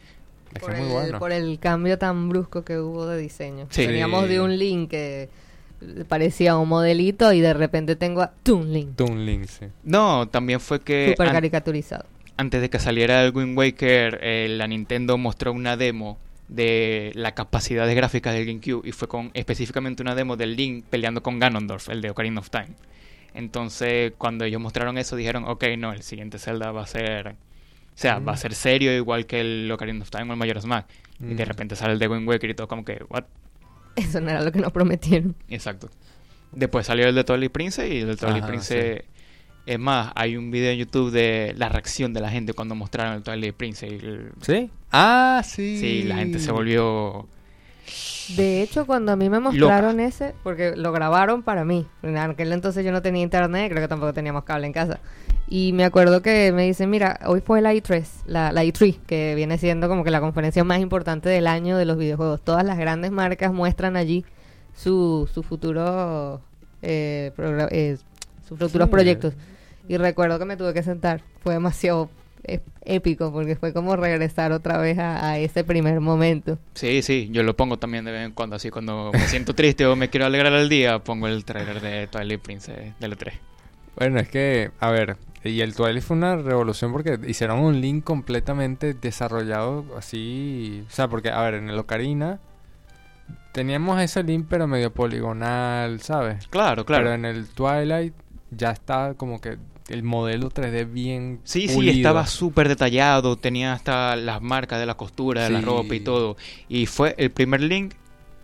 [0.55, 1.19] Es por, que el, muy bueno.
[1.19, 3.67] por el cambio tan brusco que hubo de diseño.
[3.71, 3.87] Sí.
[3.87, 5.29] Teníamos de un link que
[6.09, 8.97] parecía un modelito y de repente tengo a Toon Link.
[8.97, 9.67] Toon Link, sí.
[9.83, 12.07] No, también fue que Súper an- caricaturizado.
[12.37, 17.33] antes de que saliera el Wind Waker, eh, la Nintendo mostró una demo de la
[17.35, 21.39] capacidad de gráficas del GameCube y fue con específicamente una demo del Link peleando con
[21.41, 22.69] Ganondorf, el de Ocarina of Time.
[23.35, 27.35] Entonces, cuando ellos mostraron eso, dijeron, ok, no, el siguiente Zelda va a ser...
[27.95, 30.67] O sea, va a ser serio igual que el Ocarina of Time o el Majora's
[30.67, 30.89] Mask.
[31.21, 31.49] Y de Mm.
[31.49, 33.25] repente sale el de Wind Waker y todo como que, what?
[33.97, 35.37] Eso no era lo que nos prometieron.
[35.49, 35.89] Exacto.
[36.51, 39.03] Después salió el de Twilight Princess y el de Twilight Ajá, Princess...
[39.67, 43.15] Es más, hay un video en YouTube de la reacción de la gente cuando mostraron
[43.15, 43.91] el Twilight Princess.
[43.91, 44.71] y el- ¿Sí?
[44.93, 45.79] Ah, sí.
[45.79, 47.27] Sí, la gente se volvió...
[48.37, 51.87] De hecho, cuando a mí me mostraron ese, porque lo grabaron para mí.
[52.03, 55.01] En aquel entonces yo no tenía internet, creo que tampoco teníamos cable en casa.
[55.49, 59.35] Y me acuerdo que me dicen, mira, hoy fue la E3, la, la E3, que
[59.35, 62.41] viene siendo como que la conferencia más importante del año de los videojuegos.
[62.43, 64.25] Todas las grandes marcas muestran allí
[64.75, 66.41] su, su futuro,
[66.83, 67.31] eh,
[67.71, 67.97] eh,
[68.49, 68.91] sus futuros Sí.
[68.91, 69.35] proyectos.
[69.87, 71.21] Y recuerdo que me tuve que sentar.
[71.43, 72.09] Fue demasiado
[72.85, 76.59] épico, porque fue como regresar otra vez a, a ese primer momento.
[76.75, 79.87] Sí, sí, yo lo pongo también de vez en cuando, así cuando me siento triste
[79.87, 83.33] o me quiero alegrar el día, pongo el trailer de Twilight Princess del E3.
[83.97, 88.03] Bueno, es que, a ver, y el Twilight fue una revolución porque hicieron un link
[88.03, 90.85] completamente desarrollado así.
[90.89, 92.41] O sea, porque, a ver, en el Ocarina
[93.53, 96.47] teníamos ese link pero medio poligonal, ¿sabes?
[96.49, 97.05] Claro, claro.
[97.05, 98.15] Pero en el Twilight
[98.51, 101.41] ya está como que el modelo 3D bien.
[101.45, 105.95] Sí, sí, estaba súper detallado, tenía hasta las marcas de la costura, de la ropa
[105.95, 106.37] y todo.
[106.69, 107.95] Y fue el primer link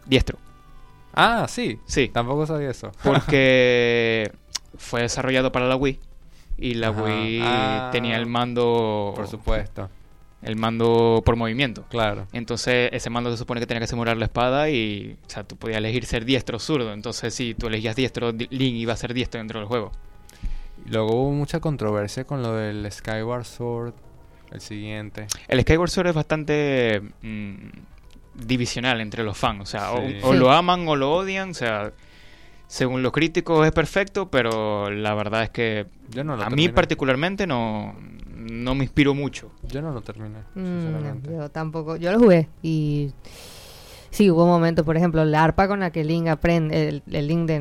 [0.07, 0.39] diestro.
[1.15, 1.79] Ah, sí.
[1.87, 2.93] Sí, Tampoco sabía eso.
[3.03, 4.31] porque
[4.77, 5.99] fue desarrollado para la Wii.
[6.59, 7.03] Y la Ajá.
[7.05, 7.89] Wii Ah.
[7.93, 9.13] tenía el mando...
[9.17, 9.89] Por supuesto.
[10.43, 11.85] El mando por movimiento.
[11.91, 12.27] Claro.
[12.33, 15.57] Entonces, ese mando se supone que tenía que simular la espada y, o sea, tú
[15.57, 16.93] podías elegir ser diestro o zurdo.
[16.95, 19.93] Entonces, si tú elegías diestro, Di- Link iba a ser diestro dentro del juego.
[20.87, 23.93] Luego hubo mucha controversia con lo del Skyward Sword,
[24.51, 25.27] el siguiente.
[25.47, 27.57] El Skyward Sword es bastante mm,
[28.35, 29.61] divisional entre los fans.
[29.63, 30.19] O sea, o- Sí.
[30.23, 30.39] o, Sí.
[30.39, 31.51] lo aman o lo odian.
[31.51, 31.93] O sea,
[32.71, 36.69] según los críticos es perfecto, pero la verdad es que Yo no lo a mí
[36.69, 37.97] particularmente no,
[38.37, 39.51] no me inspiró mucho.
[39.69, 43.11] Yo no lo terminé, Mm, yo tampoco, yo lo jugué y
[44.13, 47.47] sí hubo momentos, por ejemplo, la arpa con la que Link aprende, el, el Link
[47.49, 47.57] de,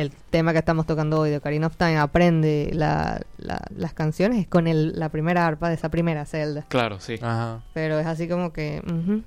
[0.00, 4.38] el tema que estamos tocando hoy de Ocarina of Time aprende la- la- las canciones
[4.40, 7.16] es con el, la primera arpa de esa primera celda, Claro, sí.
[7.20, 7.60] Ajá.
[7.74, 9.22] pero es así como que, ujú.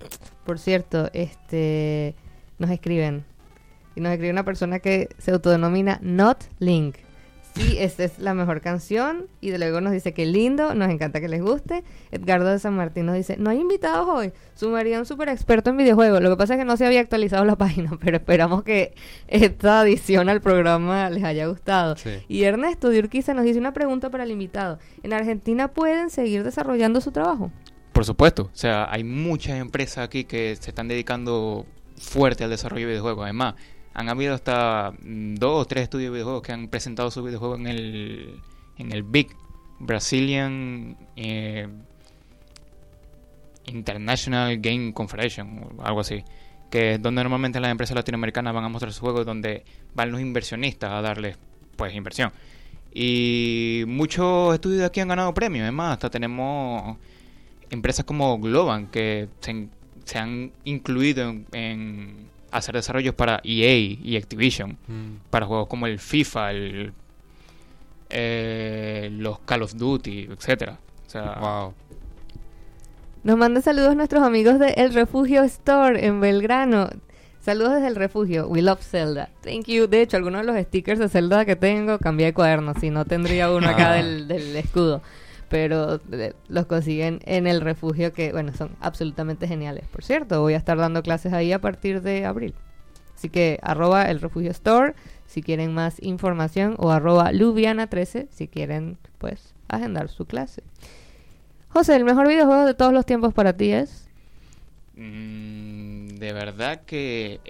[0.46, 2.16] por cierto, este,
[2.58, 3.24] nos escriben
[4.00, 6.96] y nos escribe una persona que se autodenomina Not Link.
[7.56, 9.26] Sí, esta es la mejor canción.
[9.42, 11.84] Y de luego nos dice que lindo, nos encanta que les guste.
[12.12, 14.32] Edgardo de San Martín nos dice, no hay invitados hoy.
[14.56, 16.22] Sumaría un súper experto en videojuegos.
[16.22, 18.94] Lo que pasa es que no se había actualizado la página, pero esperamos que
[19.28, 21.98] esta adición al programa les haya gustado.
[21.98, 22.12] Sí.
[22.30, 24.80] Y Ernesto de Urquiza nos dice una pregunta para el invitado.
[25.04, 27.52] ¿En Argentina pueden seguir desarrollando su trabajo?
[27.92, 28.44] Por supuesto.
[28.44, 31.66] O sea, hay muchas empresas aquí que se están dedicando
[32.00, 33.24] fuerte al desarrollo de videojuegos.
[33.24, 33.56] Además,
[33.94, 37.56] han habido hasta mm, dos o tres estudios de videojuegos que han presentado su videojuego
[37.56, 38.40] en el,
[38.78, 39.30] en el Big
[39.80, 41.68] Brazilian eh,
[43.66, 46.24] International Game Confederation o algo así.
[46.70, 49.64] Que es donde normalmente las empresas latinoamericanas van a mostrar sus juegos, donde
[49.96, 51.38] van los inversionistas a darles
[51.76, 52.32] pues inversión.
[52.94, 55.64] Y muchos estudios de aquí han ganado premios.
[55.64, 56.98] Además, hasta tenemos
[57.70, 59.68] empresas como Globan que se,
[60.04, 65.16] se han incluido en hacer desarrollos para EA y Activision Mm.
[65.30, 66.94] para juegos como el FIFA, el,
[68.10, 70.80] eh, los Call of Duty, etcétera.
[71.08, 71.74] O sea, Wow.
[73.24, 76.90] Nos manda saludos nuestros amigos de El Refugio Store en Belgrano.
[77.42, 78.48] Saludos desde el refugio.
[78.48, 79.30] We love Zelda.
[79.42, 79.88] Thank you.
[79.88, 82.74] De hecho, algunos de los stickers de Zelda que tengo cambié de cuaderno.
[82.80, 83.96] Si no, tendría uno acá Ah.
[83.96, 85.02] del, del escudo.
[85.50, 89.88] Pero eh, los consiguen en el refugio que, bueno, son absolutamente geniales.
[89.88, 92.54] Por cierto, voy a estar dando clases ahí a partir de abril.
[93.16, 94.94] Así que arroba el refugio store
[95.26, 100.64] si quieren más información o arroba luviana13 si quieren, pues, agendar su clase.
[101.68, 104.08] José, el mejor videojuego de todos los tiempos para ti es...
[104.96, 107.42] mm, de verdad que,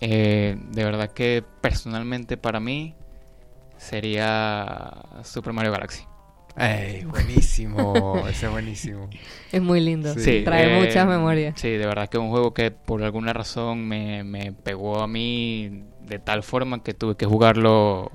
[0.00, 2.94] eh, de verdad que personalmente para mí
[3.76, 6.07] sería Super Mario Galaxy.
[6.58, 7.04] ¡Ey!
[7.48, 8.22] Buenísimo.
[8.28, 9.08] Ese es buenísimo.
[9.52, 10.14] Es muy lindo.
[10.14, 10.42] Sí.
[10.44, 11.54] Trae eh, muchas memorias.
[11.60, 15.06] Sí, de verdad que es un juego que por alguna razón me, me pegó a
[15.08, 18.10] mí de tal forma que tuve que jugarlo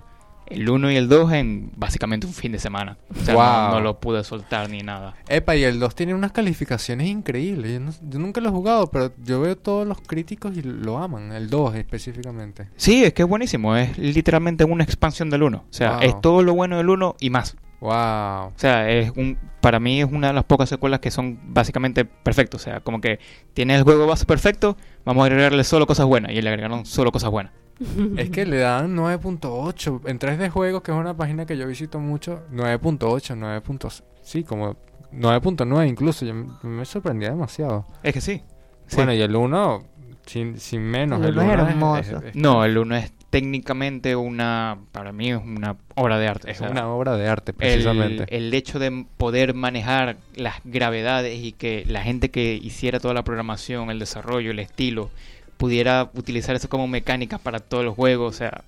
[0.48, 2.98] el 1 y el 2 en básicamente un fin de semana.
[3.10, 3.72] O sea, no- Wow.
[3.76, 5.14] no, lo pude soltar ni nada.
[5.30, 7.72] Epa, y el 2 tiene unas calificaciones increíbles.
[7.74, 10.98] Yo, no- yo nunca lo he jugado, pero yo veo todos los críticos y lo
[10.98, 11.32] aman.
[11.32, 12.68] El 2 específicamente.
[12.76, 13.76] Sí, es que es buenísimo.
[13.78, 15.58] Es literalmente una expansión del 1.
[15.60, 16.02] O sea, Wow.
[16.02, 17.56] es todo lo bueno del 1 y más.
[17.84, 18.48] ¡Wow!
[18.48, 22.06] O sea, es un, para mí es una de las pocas secuelas que son básicamente
[22.06, 22.62] perfectos.
[22.62, 23.20] O sea, como que
[23.54, 26.32] tiene el juego base perfecto, vamos a agregarle solo cosas buenas.
[26.32, 27.52] Y le agregaron solo cosas buenas.
[28.18, 32.00] Es que le dan 9.8 en 3D Juegos, que es una página que yo visito
[32.00, 32.44] mucho.
[32.54, 33.62] 9.8, 9.
[34.22, 34.78] Sí, como
[35.12, 36.26] 9.9 incluso.
[36.26, 37.86] Yo me sorprendía demasiado.
[38.02, 38.42] Es que sí.
[38.88, 38.96] Sí.
[38.96, 39.84] Bueno, y el 1
[40.26, 41.20] sin, sin menos.
[41.20, 42.22] El El uno es 1 hermoso.
[42.36, 46.52] No, el 1 es técnicamente una, para mí es una obra de arte.
[46.52, 48.28] es o sea, una obra de arte, precisamente.
[48.30, 53.24] el hecho de poder manejar las gravedades y que la gente que hiciera toda la
[53.24, 55.10] programación, el desarrollo, el estilo,
[55.58, 58.66] pudiera utilizar eso como mecánica para todos los juegos, o sea,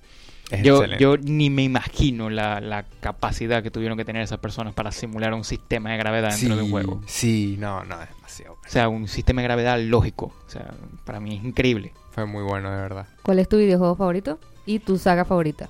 [0.50, 1.00] Es yo, excelente.
[1.00, 5.32] yo ni me imagino la, la capacidad que tuvieron que tener esas personas para simular
[5.32, 7.02] un sistema de gravedad dentro de un juego.
[7.06, 8.54] Sí, no, no, es demasiado.
[8.54, 10.34] O sea, un sistema de gravedad lógico.
[10.44, 11.92] O sea, para mí es increíble.
[12.10, 13.06] Fue muy bueno, de verdad.
[13.22, 14.40] ¿Cuál es tu videojuego favorito?
[14.66, 15.68] Y tu saga favorita.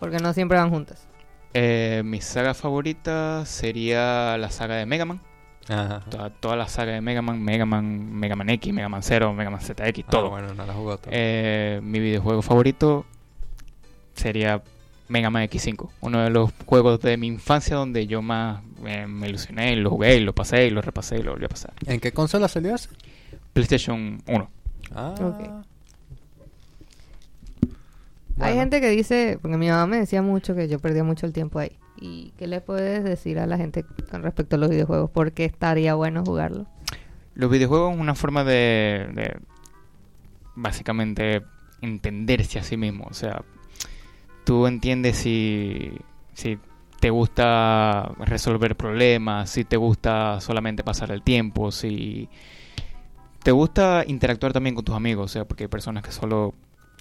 [0.00, 1.06] Porque no siempre van juntas.
[1.54, 5.20] Eh, mi saga favorita sería la saga de Mega Man.
[5.68, 6.00] Ajá.
[6.10, 9.32] Toda, toda la saga de Mega Man, Mega Man, Mega Man X, Mega Man 0,
[9.34, 9.76] Mega Man ZX,
[10.06, 10.30] Ah, todo.
[10.30, 11.10] bueno, no la jugó todo.
[11.12, 13.04] Eh, mi videojuego favorito
[14.14, 14.62] sería
[15.08, 15.88] Mega Man X5.
[16.00, 20.16] Uno de los juegos de mi infancia donde yo más eh, me ilusioné, lo jugué,
[20.16, 21.72] y lo pasé, y lo repasé y lo volví a pasar.
[21.86, 22.88] ¿En qué consola salió ese?
[23.52, 24.50] PlayStation 1.
[24.94, 25.14] Ah.
[25.20, 25.64] Ok.
[28.36, 28.52] Bueno.
[28.52, 31.32] Hay gente que dice, porque mi mamá me decía mucho que yo perdía mucho el
[31.32, 31.78] tiempo ahí.
[31.98, 35.10] ¿Y qué le puedes decir a la gente con respecto a los videojuegos?
[35.10, 36.66] ¿Por qué estaría bueno jugarlo?
[37.34, 39.38] Los videojuegos es una forma de, de
[40.54, 41.42] básicamente
[41.80, 43.06] entenderse a sí mismo.
[43.08, 43.42] O sea,
[44.44, 45.92] tú entiendes si,
[46.34, 46.58] si
[47.00, 52.28] te gusta resolver problemas, si te gusta solamente pasar el tiempo, si
[53.42, 55.26] te gusta interactuar también con tus amigos.
[55.26, 56.54] O sea, porque hay personas que solo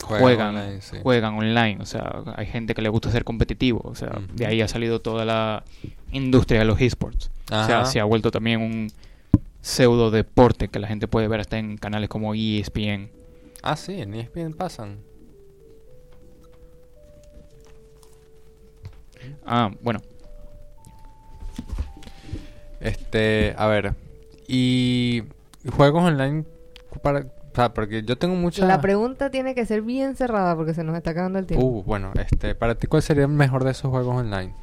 [0.03, 0.97] juegan, online, sí.
[1.01, 1.77] juegan online.
[1.81, 3.81] O sea, hay gente que le gusta ser competitivo.
[3.83, 5.63] O sea, de ahí ha salido toda la
[6.11, 7.31] industria de los esports.
[7.51, 8.91] O sea, se ha vuelto también un
[9.61, 13.09] pseudo deporte que la gente puede ver hasta en canales como ESPN.
[13.63, 14.99] Ah, sí, en ESPN pasan.
[19.43, 20.01] Ah, bueno,
[22.85, 23.95] Este, a ver.
[24.47, 25.23] Y
[25.75, 26.45] juegos online
[27.01, 27.25] para,
[27.55, 30.83] o sea, porque yo tengo muchas La pregunta tiene que ser bien cerrada porque se
[30.83, 31.65] nos está acabando el tiempo.
[31.65, 34.53] Uh, bueno, este, para ti cuál sería el mejor de esos juegos online?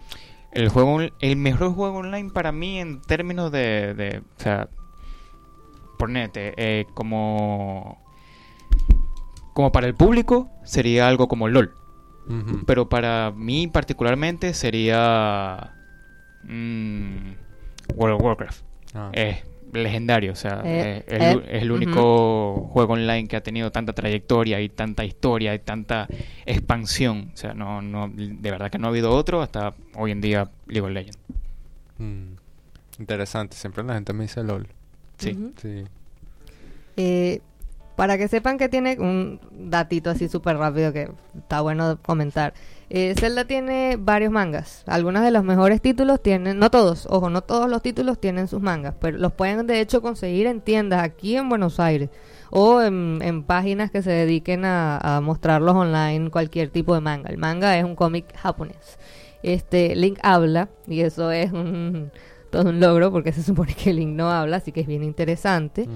[0.53, 4.69] el juego el mejor juego online para mí en términos de, de o sea,
[5.99, 7.99] ponete eh, como
[9.55, 11.73] como para el público sería algo como LOL,
[12.67, 15.73] pero para mí particularmente sería
[16.45, 17.33] mm,
[17.95, 18.63] World of Warcraft.
[18.95, 19.11] Ah.
[19.15, 19.39] es
[19.73, 23.43] legendario, o sea, Eh, eh, es, eh, el- es el único juego online que ha
[23.43, 26.07] tenido tanta trayectoria y tanta historia y tanta
[26.47, 27.31] expansión.
[27.33, 30.51] O sea, no, no, de verdad que no ha habido otro hasta hoy en día
[30.67, 31.19] League of Legends.
[31.99, 32.35] Mm.
[32.99, 34.69] Interesante, siempre la gente me dice LOL.
[35.19, 35.37] Sí.
[35.57, 35.85] Sí.
[36.97, 37.41] Eh,
[38.03, 42.53] para que sepan que tiene un datito así súper rápido que está bueno comentar.
[42.91, 44.83] Eh, Zelda tiene varios mangas.
[44.89, 48.61] Algunos de los mejores títulos tienen, no todos, ojo, no todos los títulos tienen sus
[48.61, 52.11] mangas, pero los pueden de hecho conseguir en tiendas aquí en Buenos Aires
[52.51, 57.31] o en, páginas que se dediquen a, a mostrarlos online, cualquier tipo de manga.
[57.31, 58.99] El manga es un cómic japonés.
[59.45, 62.11] Este Link habla y eso es un,
[62.53, 65.89] todo un logro porque se supone que Link no habla, así que es bien interesante.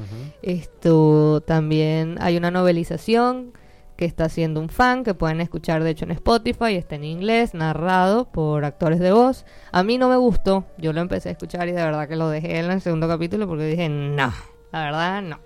[0.43, 3.53] Esto también hay una novelización
[3.97, 7.55] que está haciendo un fan que pueden escuchar de hecho en Spotify, está en inglés,
[7.55, 9.45] narrado por actores de voz.
[9.71, 12.29] A mí no me gustó, yo lo empecé a escuchar y de verdad que lo
[12.29, 14.33] dejé en el segundo capítulo porque dije no,
[14.73, 15.41] la verdad no.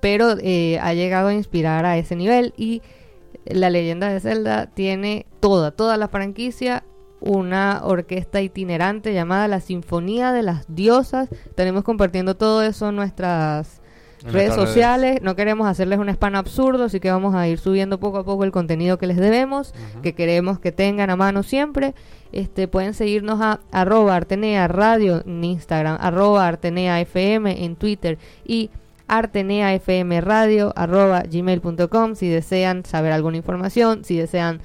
[0.00, 2.82] Pero eh, ha llegado a inspirar a ese nivel y
[3.44, 6.84] la leyenda de Zelda tiene toda, toda la franquicia
[7.22, 11.28] una orquesta itinerante llamada la Sinfonía de las Diosas.
[11.54, 13.80] Tenemos compartiendo todo eso en nuestras
[14.24, 15.20] En redes sociales.
[15.22, 18.44] No queremos hacerles un spam absurdo, así que vamos a ir subiendo poco a poco
[18.44, 21.94] el contenido que les debemos, que queremos que tengan a mano siempre.
[22.32, 28.70] Este, pueden seguirnos a arroba Artenea Radio en Instagram, arroba Artenea FM en Twitter y
[29.06, 34.60] Artenea FM Radio arroba gmail.com si desean saber alguna información, si desean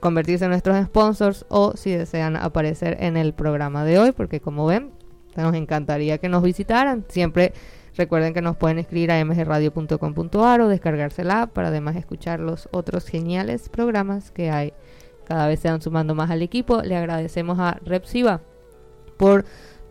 [0.00, 4.66] convertirse en nuestros sponsors o si desean aparecer en el programa de hoy, porque como
[4.66, 4.90] ven,
[5.36, 7.04] nos encantaría que nos visitaran.
[7.08, 7.52] Siempre
[7.96, 12.68] recuerden que nos pueden escribir a mgradio.com.ar o descargarse la app para además escuchar los
[12.72, 14.72] otros geniales programas que hay.
[15.24, 16.82] Cada vez se van sumando más al equipo.
[16.82, 18.42] Le agradecemos a Repsiva
[19.16, 19.44] por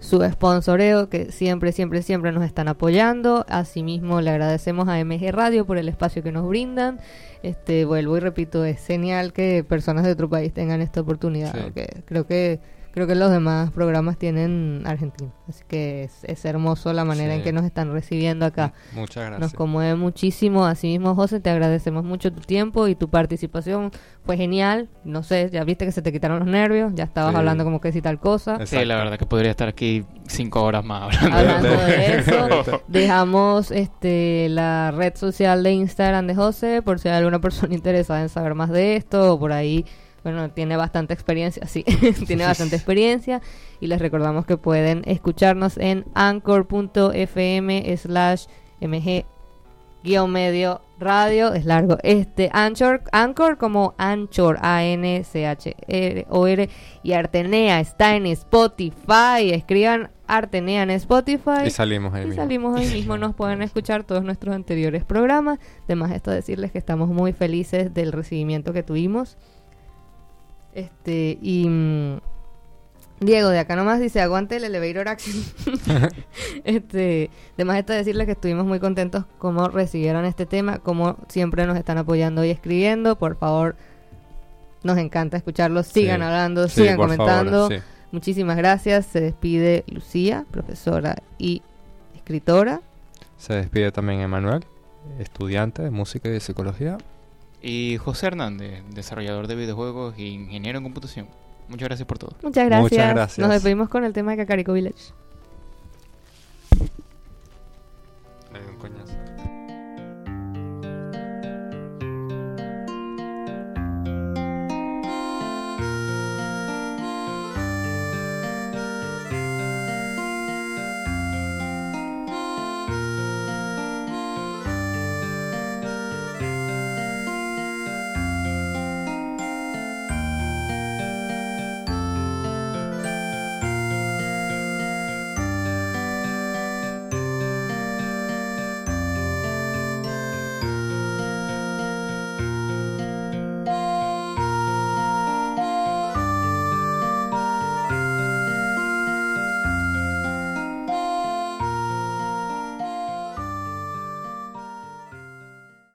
[0.03, 3.45] su sponsoreo que siempre, siempre, siempre nos están apoyando.
[3.47, 6.99] Asimismo, le agradecemos a MG Radio por el espacio que nos brindan.
[7.41, 11.53] Este, vuelvo y repito, es genial que personas de otro país tengan esta oportunidad.
[12.05, 12.59] creo que
[12.93, 15.31] creo que los demás programas tienen Argentina.
[15.49, 18.73] Así que es, hermoso la manera en que nos están recibiendo acá.
[18.93, 19.39] Muchas gracias.
[19.39, 20.65] Nos conmueve muchísimo.
[20.65, 23.91] Asimismo, José, te agradecemos mucho tu tiempo y tu participación.
[24.23, 24.89] Fue genial.
[25.03, 26.91] No sé, ya viste que se te quitaron los nervios.
[26.93, 28.63] Ya estabas hablando como que si tal cosa.
[28.67, 32.83] Sí, la verdad que podría estar aquí cinco horas más hablando, hablando de eso.
[32.87, 38.21] Dejamos este la red social de Instagram de José por si hay alguna persona interesada
[38.21, 39.83] en saber más de esto o por ahí
[40.23, 41.83] bueno, tiene bastante experiencia, sí,
[42.27, 43.41] tiene bastante experiencia
[43.79, 48.45] y les recordamos que pueden escucharnos en anchor.fm slash
[48.81, 49.25] mg
[50.03, 55.09] guion medio radio, es largo, este Anchor, Anchor como Anchor, A-N-C-H-O-R
[57.03, 62.41] y Artenea está en Spotify, escriban Artenea en Spotify y salimos ahí y mismo.
[62.41, 67.09] salimos ahí mismo, nos pueden escuchar todos nuestros anteriores programas, además esto decirles que estamos
[67.09, 69.37] muy felices del recibimiento que tuvimos
[70.73, 72.19] este, y mm,
[73.19, 75.35] Diego de acá nomás dice, aguante el elevator action.
[76.63, 81.77] este, además está decirles que estuvimos muy contentos como recibieron este tema, como siempre nos
[81.77, 83.15] están apoyando y escribiendo.
[83.17, 83.75] Por favor,
[84.83, 85.87] nos encanta escucharlos.
[85.87, 87.69] Sigan hablando, sigan comentando.
[88.11, 89.05] Muchísimas gracias.
[89.05, 91.61] Se despide Lucía, profesora y
[92.15, 92.81] escritora.
[93.37, 94.63] Se despide también Emanuel,
[95.19, 96.97] estudiante de música y de psicología
[97.63, 101.27] y José Hernández, desarrollador de videojuegos e ingeniero en computación.
[101.69, 102.35] Muchas gracias por todo.
[102.43, 103.39] Muchas gracias.
[103.39, 105.13] Nos despedimos con el tema de Cacarico Village.
[108.53, 109.13] Hay un coñazo.